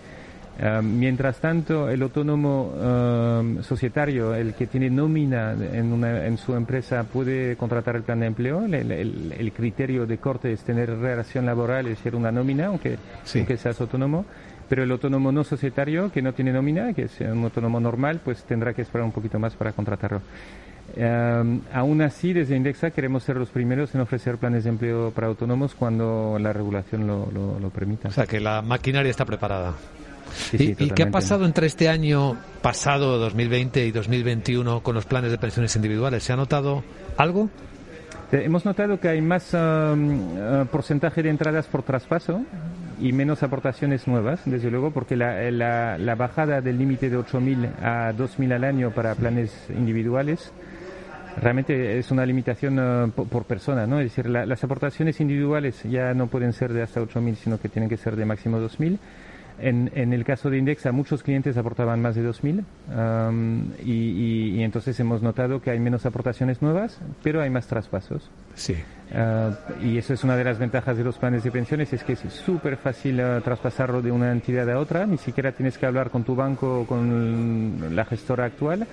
[0.61, 7.03] Eh, mientras tanto, el autónomo eh, societario, el que tiene nómina en, en, su empresa,
[7.03, 8.65] puede contratar el plan de empleo.
[8.65, 12.97] El, criterio de corte es tener relación laboral, es decir, una nómina, aunque,
[13.35, 14.25] aunque seas autónomo.
[14.67, 18.43] Pero el autónomo no societario, que no tiene nómina, que es un autónomo normal, pues
[18.43, 20.21] tendrá que esperar un poquito más para contratarlo.
[20.95, 25.27] Eh, aún así, desde Indexa queremos ser los primeros en ofrecer planes de empleo para
[25.27, 28.09] autónomos cuando la regulación lo, lo permita.
[28.09, 29.73] O sea, que la maquinaria está preparada.
[30.53, 35.37] ¿Y, qué ha pasado entre este año pasado, 2020 y 2021, con los planes de
[35.37, 36.23] pensiones individuales?
[36.23, 36.83] ¿Se ha notado
[37.17, 37.49] algo?
[38.31, 42.41] Eh, hemos notado que hay más um, uh, porcentaje de entradas por traspaso
[42.99, 45.49] y menos aportaciones nuevas, desde luego, porque la,
[45.97, 50.51] la, bajada del límite de 8.000 a 2.000 al año para planes individuales
[51.41, 53.99] realmente es una limitación uh, por, persona, ¿no?
[53.99, 57.89] Es decir, las aportaciones individuales ya no pueden ser de hasta 8.000, sino que tienen
[57.89, 58.97] que ser de máximo 2.000
[59.61, 62.63] en, en, el caso de Indexa, muchos clientes aportaban más de 2.000
[63.83, 68.29] y, entonces hemos notado que hay menos aportaciones nuevas, pero hay más traspasos.
[68.55, 68.75] Sí.
[69.13, 69.51] Ah,
[69.81, 72.19] y eso es una de las ventajas de los planes de pensiones, es que es
[72.19, 76.23] súper fácil ah, traspasarlo de una entidad a otra, ni siquiera tienes que hablar con
[76.23, 78.87] tu banco o con la gestora actual.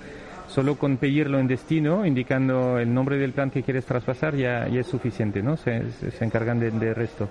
[0.47, 4.79] Solo con pedirlo en destino, indicando el nombre del plan que quieres traspasar, ya, ya
[4.79, 5.57] es suficiente, ¿no?
[5.57, 7.27] Se, se encargan del de resto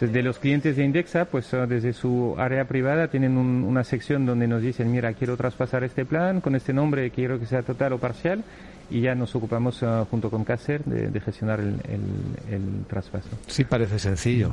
[0.00, 4.48] de los clientes de Indexa, pues ah, desde su área privada tienen una sección donde
[4.48, 7.98] nos dicen, mira, quiero traspasar este plan con este nombre, quiero que sea total o
[7.98, 8.42] parcial,
[8.90, 13.28] y ya nos ocupamos ah, junto con Caser de, gestionar el, traspaso.
[13.46, 14.52] Sí, parece sencillo.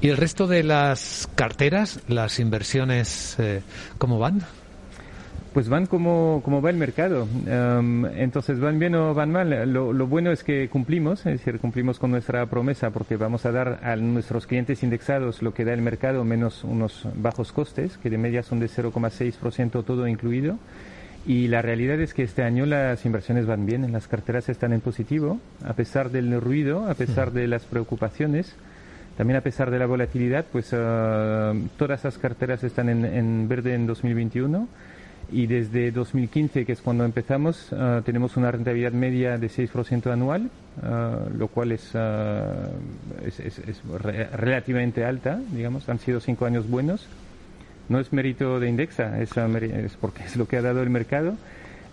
[0.00, 3.62] ¿Y el resto de las carteras, las inversiones, eh,
[3.98, 4.40] cómo van?
[5.56, 7.26] Pues van como, como va el mercado.
[8.14, 9.72] entonces, van bien o van mal.
[9.72, 13.80] Lo, bueno es que cumplimos, es decir, cumplimos con nuestra promesa porque vamos a dar
[13.82, 18.18] a nuestros clientes indexados lo que da el mercado menos unos bajos costes, que de
[18.18, 20.58] media son de 0,6% todo incluido.
[21.26, 24.82] Y la realidad es que este año las inversiones van bien, las carteras están en
[24.82, 28.54] positivo, a pesar del ruido, a pesar de las preocupaciones.
[29.16, 33.72] También a pesar de la volatilidad, pues ah, todas las carteras están en, en verde
[33.72, 34.68] en 2021
[35.30, 40.50] y desde 2015, que es cuando empezamos, ah, tenemos una rentabilidad media de 6% anual,
[40.82, 42.68] ah, lo cual es, ah,
[43.24, 43.82] es, es,
[44.32, 47.06] relativamente alta, digamos, han sido cinco años buenos.
[47.88, 51.36] No es mérito de Indexa, es, es porque es lo que ha dado el mercado.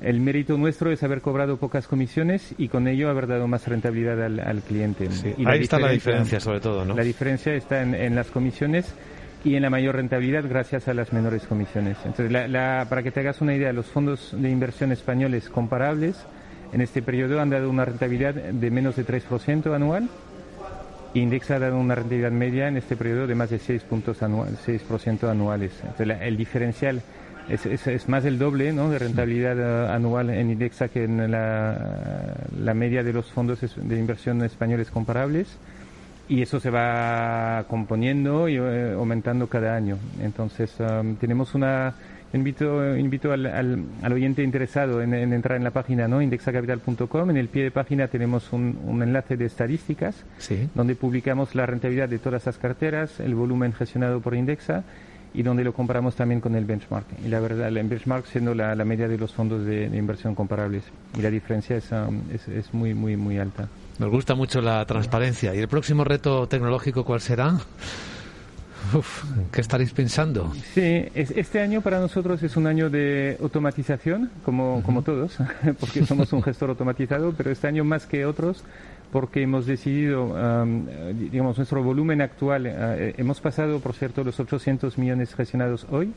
[0.02, 4.22] El mérito nuestro es haber cobrado pocas comisiones y con ello haber dado más rentabilidad
[4.22, 5.08] al, cliente.
[5.38, 6.96] y ahí está la diferencia, sobre todo, ¿no?
[6.96, 8.94] La diferencia está en, en las comisiones
[9.44, 11.98] y en la mayor rentabilidad gracias a las menores comisiones.
[12.06, 12.32] Entonces,
[12.90, 16.16] para que te hagas una idea, los fondos de inversión españoles comparables
[16.72, 20.10] en este periodo han dado una rentabilidad de menos de 3% anual.
[21.14, 24.58] Indexa ha dado una rentabilidad media en este periodo de más de 6, puntos anual,
[24.66, 25.74] 6% anuales.
[25.84, 27.02] Entonces, el diferencial
[27.50, 28.90] es, es, más del doble ¿no?
[28.90, 34.00] de rentabilidad eh, anual en Indexa que en la, la media de los fondos de
[34.00, 35.58] inversión españoles comparables
[36.28, 39.98] y eso se va componiendo y eh, aumentando cada año.
[40.22, 41.94] Entonces, um, tenemos una.
[42.34, 47.30] Invito, invito al, al, oyente interesado en, entrar en la página no indexacapital.com.
[47.30, 50.16] En el pie de página tenemos un, un enlace de estadísticas
[50.74, 54.84] donde publicamos la rentabilidad de todas las carteras, el volumen gestionado por Indexa
[55.36, 57.06] y donde lo comparamos también con el benchmark.
[57.24, 60.86] Y la verdad, el benchmark siendo la, la media de los fondos de, inversión comparables.
[61.16, 63.68] Y la diferencia es, um, es, es muy, muy, muy alta.
[64.00, 65.54] Nos gusta mucho la transparencia.
[65.54, 67.60] ¿Y el próximo reto tecnológico cuál será?
[68.94, 70.52] Uf, ¿Qué estaréis pensando?
[70.74, 75.38] Sí, este año para nosotros es un año de automatización, como, como todos,
[75.80, 78.64] porque somos un gestor automatizado, pero este año más que otros
[79.14, 80.36] porque hemos decidido,
[81.14, 82.66] digamos, nuestro volumen actual,
[83.16, 86.12] hemos pasado, por cierto, los 800 millones gestionados hoy.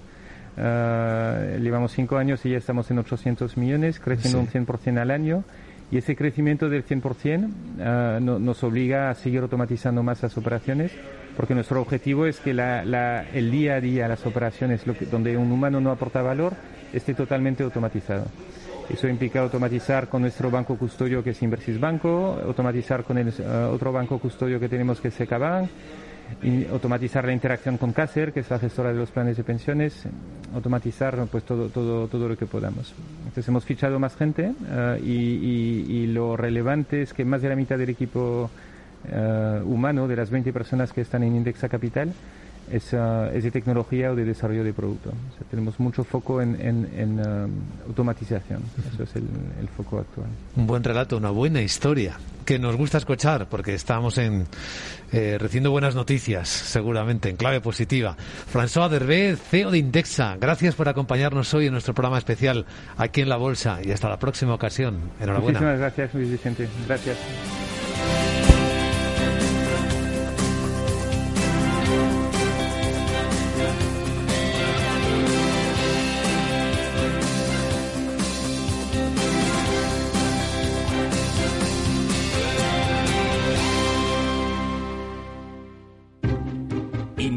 [0.56, 5.44] llevamos cinco años y ya estamos en 800 millones, creciendo un 100% al año.
[5.91, 10.93] Y ese crecimiento del 100% uh, nos obliga a seguir automatizando más las operaciones,
[11.37, 15.91] porque nuestro objetivo es que el día a día, las operaciones donde un humano no
[15.91, 16.55] aporta valor,
[16.93, 18.26] esté totalmente automatizado.
[18.89, 23.72] Eso implica automatizar con nuestro banco custodio que es Inversis Banco, automatizar con el uh,
[23.72, 25.68] otro banco custodio que tenemos que es Secabank,
[26.70, 30.04] automatizar la interacción con Caser, que es la gestora de los planes de pensiones,
[30.54, 32.94] automatizar pues todo, todo, todo lo que podamos.
[33.20, 37.56] Entonces hemos fichado más gente uh, y, y, lo relevante es que más de la
[37.56, 38.50] mitad del equipo
[39.10, 42.12] uh, humano, de las 20 personas que están en Indexa Capital,
[42.70, 45.12] es, es de tecnología o de desarrollo de producto.
[45.50, 47.50] tenemos mucho foco en, en, um,
[47.88, 48.62] automatización.
[48.92, 49.24] Eso es el,
[49.60, 50.28] el, foco actual.
[50.56, 54.46] Un buen relato, una buena historia que nos gusta escuchar porque estamos en,
[55.12, 58.16] eh, recibiendo buenas noticias, seguramente, en clave positiva.
[58.52, 62.64] François Dervé, CEO de Indexa, gracias por acompañarnos hoy en nuestro programa especial
[62.96, 65.10] aquí en La Bolsa y hasta la próxima ocasión.
[65.20, 65.60] Enhorabuena.
[65.60, 66.68] Muchísimas gracias, Luis Vicente.
[66.86, 67.16] Gracias.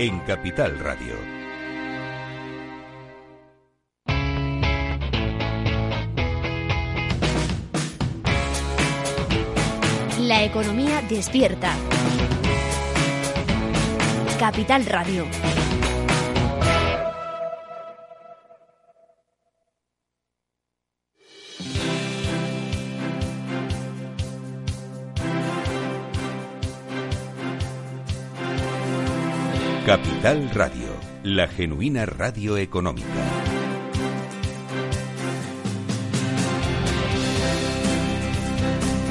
[0.00, 1.14] en Capital Radio.
[10.18, 11.74] La economía despierta.
[14.38, 15.26] Capital Radio.
[29.90, 30.86] Capital Radio,
[31.24, 33.08] la genuina radio económica.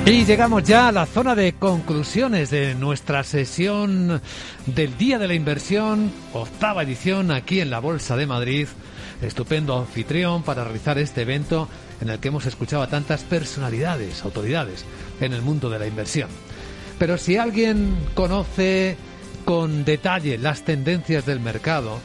[0.05, 4.21] Y llegamos ya a la zona de conclusiones de nuestra sesión
[4.67, 8.69] del Día de la Inversión, octava edición aquí en la Bolsa de Madrid.
[9.21, 11.67] Estupendo anfitrión para realizar este evento
[11.99, 14.85] en el que hemos escuchado a tantas personalidades, autoridades
[15.19, 16.29] en el mundo de la inversión.
[16.97, 18.95] Pero si alguien conoce
[19.45, 21.99] con detalle las tendencias del mercado,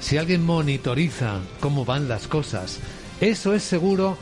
[0.00, 2.78] si alguien monitoriza cómo van las cosas,
[3.20, 4.16] eso es seguro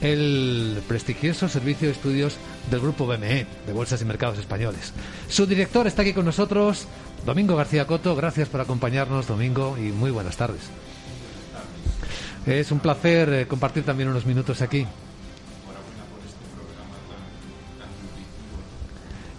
[0.00, 2.36] el prestigioso servicio de estudios
[2.70, 4.92] del grupo BME, de Bolsas y Mercados Españoles.
[5.28, 6.86] Su director está aquí con nosotros,
[7.24, 8.16] Domingo García Coto.
[8.16, 10.62] Gracias por acompañarnos, Domingo, y muy buenas tardes.
[12.46, 14.86] Es un placer eh, compartir también unos minutos aquí.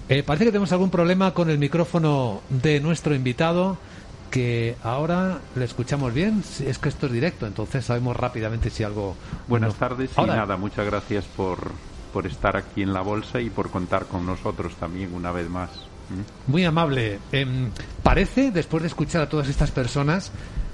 [0.09, 3.77] Eh, parece que tenemos algún problema con el micrófono de nuestro invitado,
[4.29, 6.43] que ahora le escuchamos bien.
[6.65, 9.15] Es que esto es directo, entonces sabemos rápidamente si algo.
[9.47, 11.71] Buenas tardes y nada, muchas gracias por,
[12.11, 15.69] por estar aquí en la bolsa y por contar con nosotros también una vez más.
[16.47, 17.19] Muy amable.
[17.31, 17.71] Em,
[18.03, 20.31] parece, después de escuchar a todas estas personas,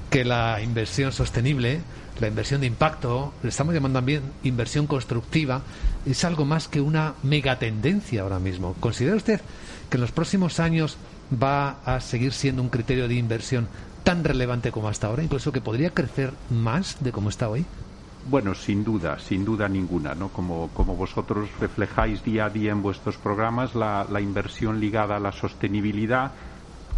[0.10, 1.82] que la inversión sostenible,
[2.20, 5.62] la inversión de impacto, le estamos llamando también inversión constructiva,
[6.06, 8.76] es algo más que una megatendencia ahora mismo.
[8.80, 9.42] ¿Considera usted
[9.90, 10.98] que en los próximos años
[11.32, 13.68] va a seguir siendo un criterio de inversión
[14.04, 17.66] tan relevante como hasta ahora, incluso que podría crecer más de como está hoy?
[18.30, 20.30] Bueno, sin duda, sin duda ninguna, ¿no?
[20.30, 25.20] Como, como vosotros reflejáis día a día en vuestros programas, la, la inversión ligada a
[25.20, 26.32] la sostenibilidad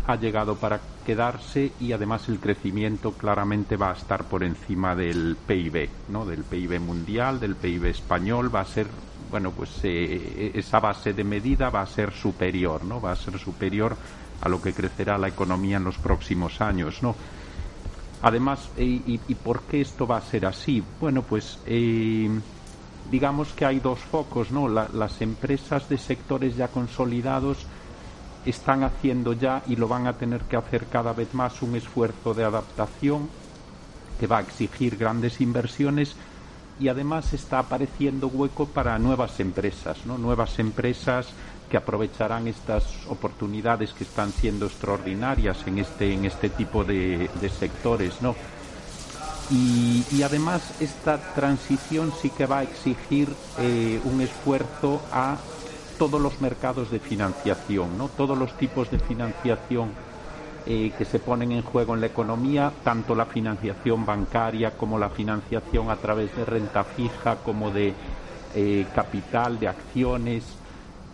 [0.08, 5.36] ha llegado para quedarse y además el crecimiento claramente va a estar por encima del
[5.36, 6.26] PIB, ¿no?
[6.26, 8.88] Del PIB mundial, del PIB español, va a ser,
[9.30, 13.02] bueno, pues eh, esa base de medida va a ser superior, ¿no?
[13.02, 13.96] Va a ser superior
[14.42, 17.16] a lo que crecerá la economía en los próximos años, ¿no?
[18.24, 20.84] Además, y, por qué esto va a ser así?
[21.00, 22.30] Bueno, pues eh,
[23.10, 24.70] digamos que hay dos focos, ¿no?
[24.70, 27.66] las empresas de sectores ya consolidados
[28.46, 32.34] están haciendo ya y lo van a tener que hacer cada vez más un esfuerzo
[32.34, 33.30] de adaptación
[34.20, 36.16] que va a exigir grandes inversiones
[36.80, 40.18] y además está apareciendo hueco para nuevas empresas, ¿no?
[40.18, 41.28] Nuevas empresas
[41.70, 48.22] que aprovecharán estas oportunidades que están siendo extraordinarias en este, en este tipo de, sectores,
[48.22, 48.36] ¿no?
[49.50, 53.30] Y, además esta transición sí que va a exigir
[53.60, 55.38] eh, un esfuerzo a
[56.02, 58.10] todos los mercados de financiación, ¿no?
[58.18, 59.92] Todos los tipos de financiación
[60.66, 65.10] eh, que se ponen en juego en la economía, tanto la financiación bancaria como la
[65.10, 67.94] financiación a través de renta fija, como de
[68.56, 70.58] eh, capital, de acciones,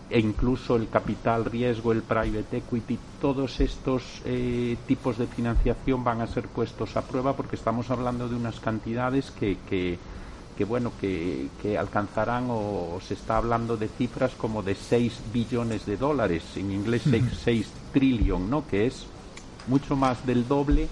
[0.08, 6.22] e incluso el capital riesgo, el private equity, todos estos eh, tipos de financiación van
[6.22, 9.98] a ser puestos a prueba porque estamos hablando de unas cantidades que, que,
[10.64, 15.96] bueno, que, que, alcanzarán o, se está hablando de cifras como de 6 billones de
[15.96, 18.66] dólares, en inglés 6, 6 trillion, ¿no?
[18.66, 19.06] Que es
[19.66, 20.88] mucho más del doble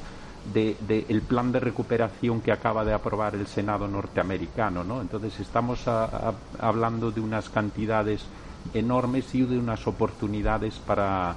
[0.52, 4.84] del de, el plan de recuperación que acaba de aprobar el Senado norteamericano.
[4.84, 5.00] ¿no?
[5.00, 5.86] Entonces estamos
[6.58, 8.24] hablando de unas cantidades
[8.74, 11.36] enormes y de unas oportunidades para,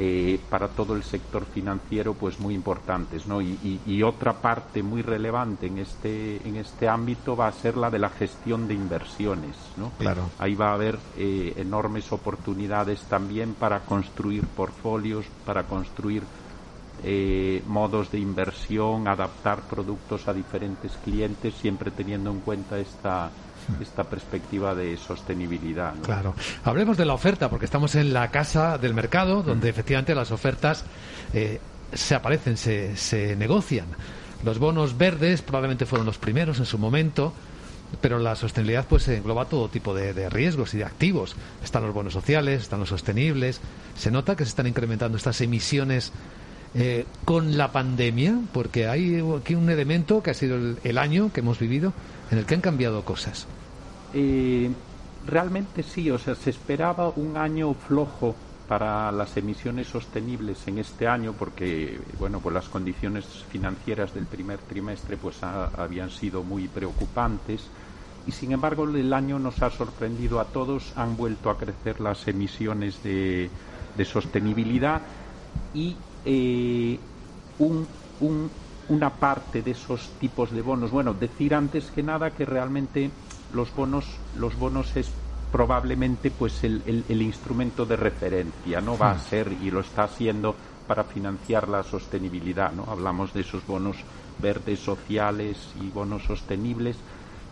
[0.00, 3.26] eh, para todo el sector financiero pues muy importantes.
[3.26, 3.42] ¿no?
[3.42, 7.98] Y, otra parte muy relevante en este, en este ámbito va a ser la de
[7.98, 9.56] la gestión de inversiones.
[9.76, 9.90] ¿no?
[9.98, 10.30] Claro.
[10.38, 16.22] Ahí va a haber eh, enormes oportunidades también para construir portfolios, para construir
[17.02, 23.30] eh, modos de inversión, adaptar productos a diferentes clientes, siempre teniendo en cuenta esta,
[23.80, 25.94] esta perspectiva de sostenibilidad.
[26.02, 26.34] Claro.
[26.64, 30.84] Hablemos de la oferta, porque estamos en la casa del mercado, donde efectivamente las ofertas
[31.32, 31.60] eh,
[31.92, 33.86] se aparecen, se, se negocian.
[34.44, 37.32] Los bonos verdes probablemente fueron los primeros en su momento,
[38.00, 41.36] pero la sostenibilidad pues engloba todo tipo de, de, riesgos y de activos.
[41.64, 43.60] Están los bonos sociales, están los sostenibles.
[43.96, 46.12] Se nota que se están incrementando estas emisiones
[46.74, 51.40] eh, con la pandemia, porque hay aquí un elemento que ha sido el, año que
[51.40, 51.94] hemos vivido
[52.30, 53.46] en el que han cambiado cosas.
[54.12, 54.70] Eh,
[55.26, 58.34] realmente sí, o sea, se esperaba un año flojo
[58.68, 64.58] para las emisiones sostenibles en este año porque bueno pues las condiciones financieras del primer
[64.58, 67.70] trimestre pues habían sido muy preocupantes
[68.26, 72.28] y sin embargo el año nos ha sorprendido a todos han vuelto a crecer las
[72.28, 73.50] emisiones de,
[74.04, 75.00] sostenibilidad
[75.72, 75.96] y
[76.26, 77.00] eh,
[77.58, 80.90] una parte de esos tipos de bonos.
[80.90, 83.10] Bueno, decir antes que nada que realmente
[83.52, 84.04] los bonos,
[84.36, 85.10] los bonos es
[85.50, 90.54] probablemente pues el, instrumento de referencia, no va a ser y lo está haciendo
[90.86, 92.84] para financiar la sostenibilidad, ¿no?
[92.88, 93.96] Hablamos de esos bonos
[94.40, 96.96] verdes sociales y bonos sostenibles.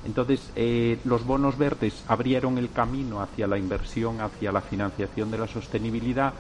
[0.05, 5.38] Entonces, eh, los bonos verdes abrieron el camino hacia la inversión, hacia la financiación de
[5.38, 6.32] la sostenibilidad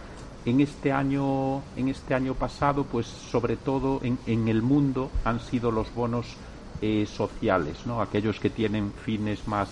[0.46, 5.72] en este año, en este año pasado, pues sobre todo en, el mundo han sido
[5.72, 6.36] los bonos
[6.80, 8.00] eh, sociales, ¿no?
[8.00, 9.68] aquellos que tienen fines más,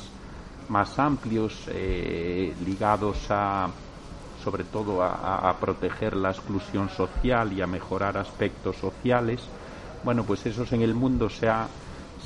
[0.69, 3.69] más amplios, eh, ligados a
[4.43, 9.41] sobre todo a, proteger la exclusión social y a mejorar aspectos sociales.
[10.05, 11.67] Bueno, pues esos en el mundo se ha,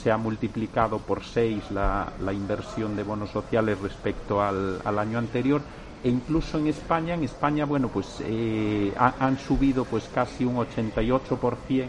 [0.02, 5.16] se ha multiplicado por seis la, la inversión de bonos sociales respecto al, al año
[5.16, 5.62] anterior
[6.02, 11.88] e incluso en España, en España, bueno, pues eh, han subido pues casi un 88%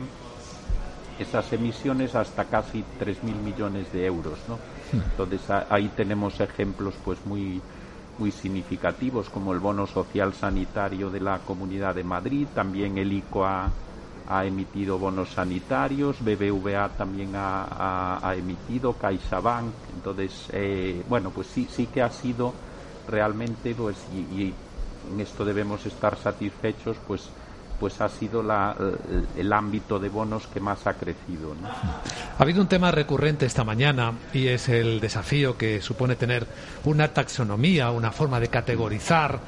[1.20, 4.58] esas emisiones hasta casi 3.000 millones de euros, ¿no?
[4.94, 7.62] Entonces ahí tenemos ejemplos pues muy
[8.20, 13.46] muy significativos como el bono social sanitario de la Comunidad de Madrid, también el ICO
[13.46, 13.72] ha,
[14.44, 21.88] emitido bonos sanitarios, BBVA también ha, ha, emitido, CaixaBank, entonces, eh, bueno, pues sí, sí
[21.88, 22.54] que ha sido
[23.08, 24.54] realmente, pues, y,
[25.10, 27.32] en esto debemos estar satisfechos, pues
[27.80, 28.76] pues ha sido la,
[29.38, 31.56] el, ámbito de bonos que más ha crecido.
[32.38, 36.46] Ha habido un tema recurrente esta mañana y es el desafío que supone tener
[36.86, 39.40] una taxonomía, una forma de categorizar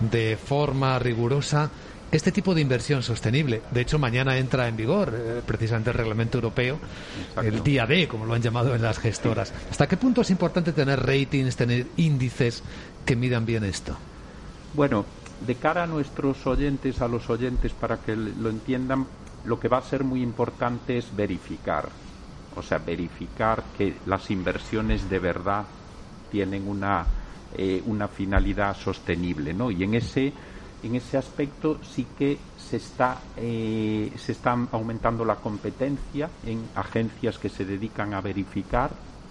[0.00, 1.70] de forma rigurosa
[2.12, 3.62] este tipo de inversión sostenible.
[3.70, 6.78] De hecho, mañana entra en vigor eh, precisamente el reglamento europeo,
[7.42, 9.52] el día D, como lo han llamado en las gestoras.
[9.70, 12.62] ¿Hasta qué punto es importante tener ratings, tener índices
[13.04, 13.96] que midan bien esto?
[14.74, 15.04] Bueno,
[15.40, 19.06] de cara a nuestros oyentes, a los oyentes, para que lo entiendan,
[19.44, 21.88] lo que va a ser muy importante es verificar.
[22.56, 25.64] O sea, verificar que las inversiones de verdad
[26.30, 27.04] tienen una,
[27.56, 29.70] eh, una finalidad sostenible, ¿no?
[29.70, 30.32] Y en ese,
[30.82, 37.38] en ese aspecto sí que se está, eh, se está aumentando la competencia en agencias
[37.38, 38.90] que se dedican a verificar,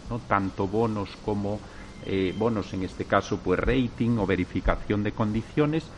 [0.09, 0.19] ¿no?
[0.19, 1.59] tanto bonos como
[2.05, 5.89] eh, bonos, en este caso, pues rating o verificación de condiciones,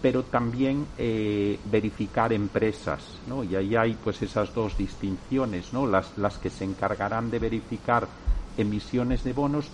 [0.00, 3.42] pero también eh, verificar empresas, ¿no?
[3.42, 5.86] Y ahí hay pues esas dos distinciones, ¿no?
[5.86, 8.08] Las, las que se encargarán de verificar
[8.56, 9.70] emisiones de bonos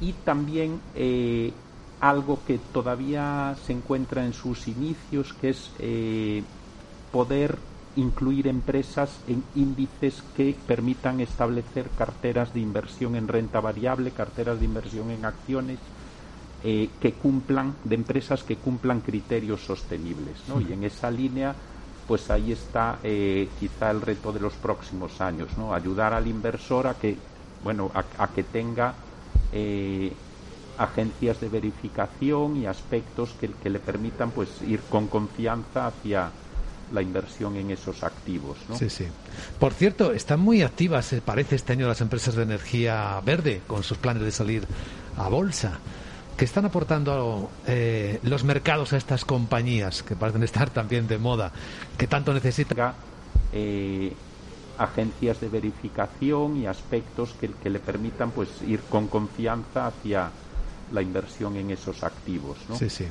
[0.00, 1.52] y también eh,
[2.00, 5.72] algo que todavía se encuentra en sus inicios, que es
[7.10, 7.58] poder
[7.96, 14.66] incluir empresas en índices que permitan establecer carteras de inversión en renta variable, carteras de
[14.66, 15.78] inversión en acciones,
[16.62, 20.36] eh, que cumplan, de empresas que cumplan criterios sostenibles.
[20.48, 20.60] ¿no?
[20.60, 21.54] Y en esa línea,
[22.06, 25.74] pues ahí está eh, quizá el reto de los próximos años, ¿no?
[25.74, 27.16] ayudar al inversor a que,
[27.64, 28.94] bueno, a, que tenga
[29.52, 30.12] eh,
[30.76, 36.30] agencias de verificación y aspectos que, que le permitan pues ir con confianza hacia
[36.92, 38.56] la inversión en esos activos.
[38.68, 38.76] ¿no?
[38.76, 39.06] Sí, sí.
[39.58, 43.98] Por cierto, están muy activas, parece, este año las empresas de energía verde con sus
[43.98, 44.66] planes de salir
[45.16, 45.78] a bolsa.
[46.36, 51.50] ¿Qué están aportando eh, los mercados a estas compañías que parecen estar también de moda?
[51.96, 52.94] que tanto necesitan?
[53.52, 54.12] Eh,
[54.78, 60.30] agencias de verificación y aspectos que, que le permitan pues ir con confianza hacia
[60.92, 62.58] la inversión en esos activos.
[62.68, 62.76] ¿no?
[62.76, 63.06] Sí, sí.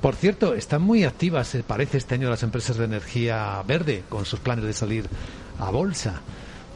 [0.00, 4.24] Por cierto, están muy activas, eh, parece, este año las empresas de energía verde con
[4.24, 5.06] sus planes de salir
[5.58, 6.20] a bolsa.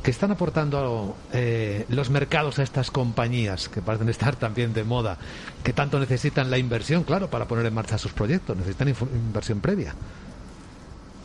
[0.02, 5.16] ¿Qué están aportando eh, los mercados a estas compañías que parecen estar también de moda?
[5.62, 8.56] que tanto necesitan la inversión, claro, para poner en marcha sus proyectos?
[8.56, 9.94] Necesitan inversión previa.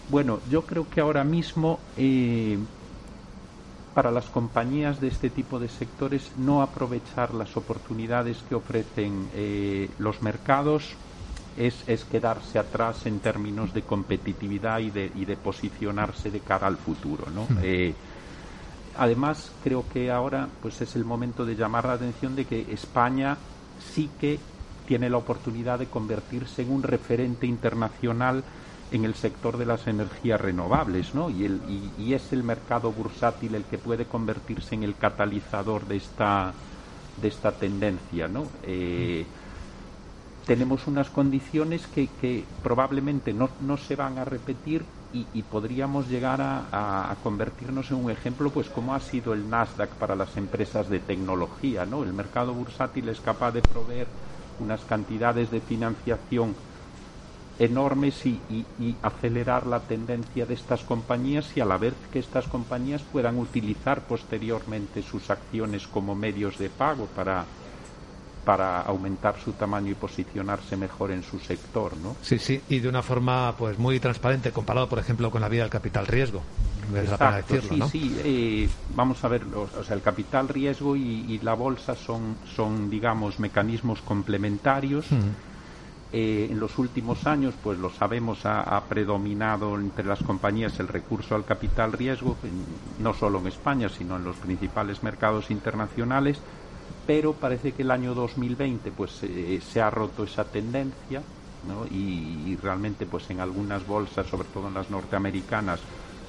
[0.10, 2.58] Bueno, yo creo que ahora mismo eh,
[3.98, 9.90] para las compañías de este tipo de sectores no aprovechar las oportunidades que ofrecen eh,
[9.98, 10.94] los mercados
[11.58, 16.78] es, quedarse atrás en términos de competitividad y de, y de posicionarse de cara al
[16.78, 17.32] futuro.
[17.32, 17.46] ¿no?
[17.46, 17.58] Hmm.
[17.64, 17.96] Eh,
[19.00, 23.36] además, creo que ahora pues es el momento de llamar la atención de que España
[23.96, 24.38] sí que
[24.86, 28.44] tiene la oportunidad de convertirse en un referente internacional
[28.92, 31.30] en el sector de las energías renovables, ¿no?
[31.30, 31.60] Y, el,
[31.98, 36.54] y, es el mercado bursátil el que puede convertirse en el catalizador de esta,
[37.22, 38.48] de esta tendencia, ¿no?
[38.64, 39.26] Eh,
[40.46, 46.42] tenemos unas condiciones que, que probablemente no, no, se van a repetir y, podríamos llegar
[46.42, 50.90] a, a, convertirnos en un ejemplo, pues como ha sido el Nasdaq para las empresas
[50.90, 52.04] de tecnología, ¿no?
[52.04, 54.06] El mercado bursátil es capaz de proveer
[54.60, 56.56] unas cantidades de financiación
[57.60, 58.40] enormes y,
[59.02, 64.02] acelerar la tendencia de estas compañías y a la vez que estas compañías puedan utilizar
[64.02, 67.46] posteriormente sus acciones como medios de pago para
[68.48, 72.16] para aumentar su tamaño y posicionarse mejor en su sector, ¿no?
[72.22, 75.64] Sí, sí, y de una forma pues muy transparente comparado, por ejemplo, con la vida
[75.64, 76.42] del capital riesgo.
[76.96, 78.16] Exacto, sí, sí.
[78.24, 83.38] Eh, vamos a ver, o sea, el capital riesgo y, la bolsa son, son, digamos,
[83.38, 85.08] mecanismos complementarios.
[86.14, 91.36] Eh, en los últimos años, pues lo sabemos, ha, predominado entre las compañías el recurso
[91.36, 92.38] al capital riesgo,
[93.00, 96.40] no solo en España, sino en los principales mercados internacionales,
[97.06, 101.22] pero parece que el año 2020 pues eh, se ha roto esa tendencia
[101.92, 105.82] y, y, realmente pues en algunas bolsas, sobre todo en las norteamericanas,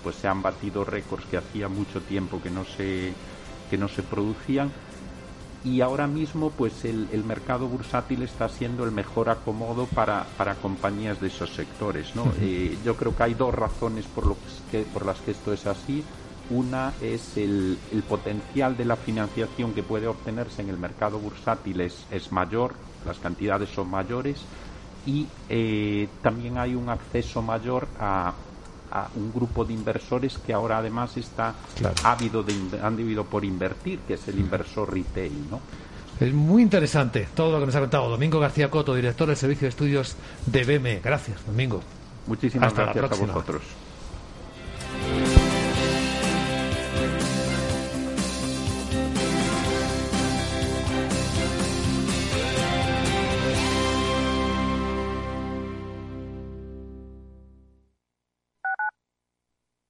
[0.03, 3.13] pues se han batido récords que hacía mucho tiempo que no se
[3.71, 4.71] que no se producían
[5.65, 11.21] y ahora mismo pues el, mercado bursátil está siendo el mejor acomodo para, para compañías
[11.21, 12.15] de esos sectores.
[12.15, 12.33] ¿no?
[12.41, 14.37] Eh, yo creo que hay dos razones por, lo
[14.71, 16.05] que, por las que esto es así.
[16.51, 21.83] Una es el, el, potencial de la financiación que puede obtenerse en el mercado bursátil
[21.83, 24.41] es, es mayor, las cantidades son mayores
[25.09, 28.33] y eh, también hay un acceso mayor a,
[28.91, 31.55] a un grupo de inversores que ahora además está
[32.05, 35.61] ávido de, han debido por invertir, que es el inversor retail, ¿no?
[36.21, 39.67] Es muy interesante todo lo que nos ha contado Domingo García Coto, director del Servicio
[39.67, 40.17] de Estudios
[40.47, 41.01] de BME.
[41.03, 41.81] Gracias, Domingo.
[42.27, 43.63] Muchísimas gracias a vosotros.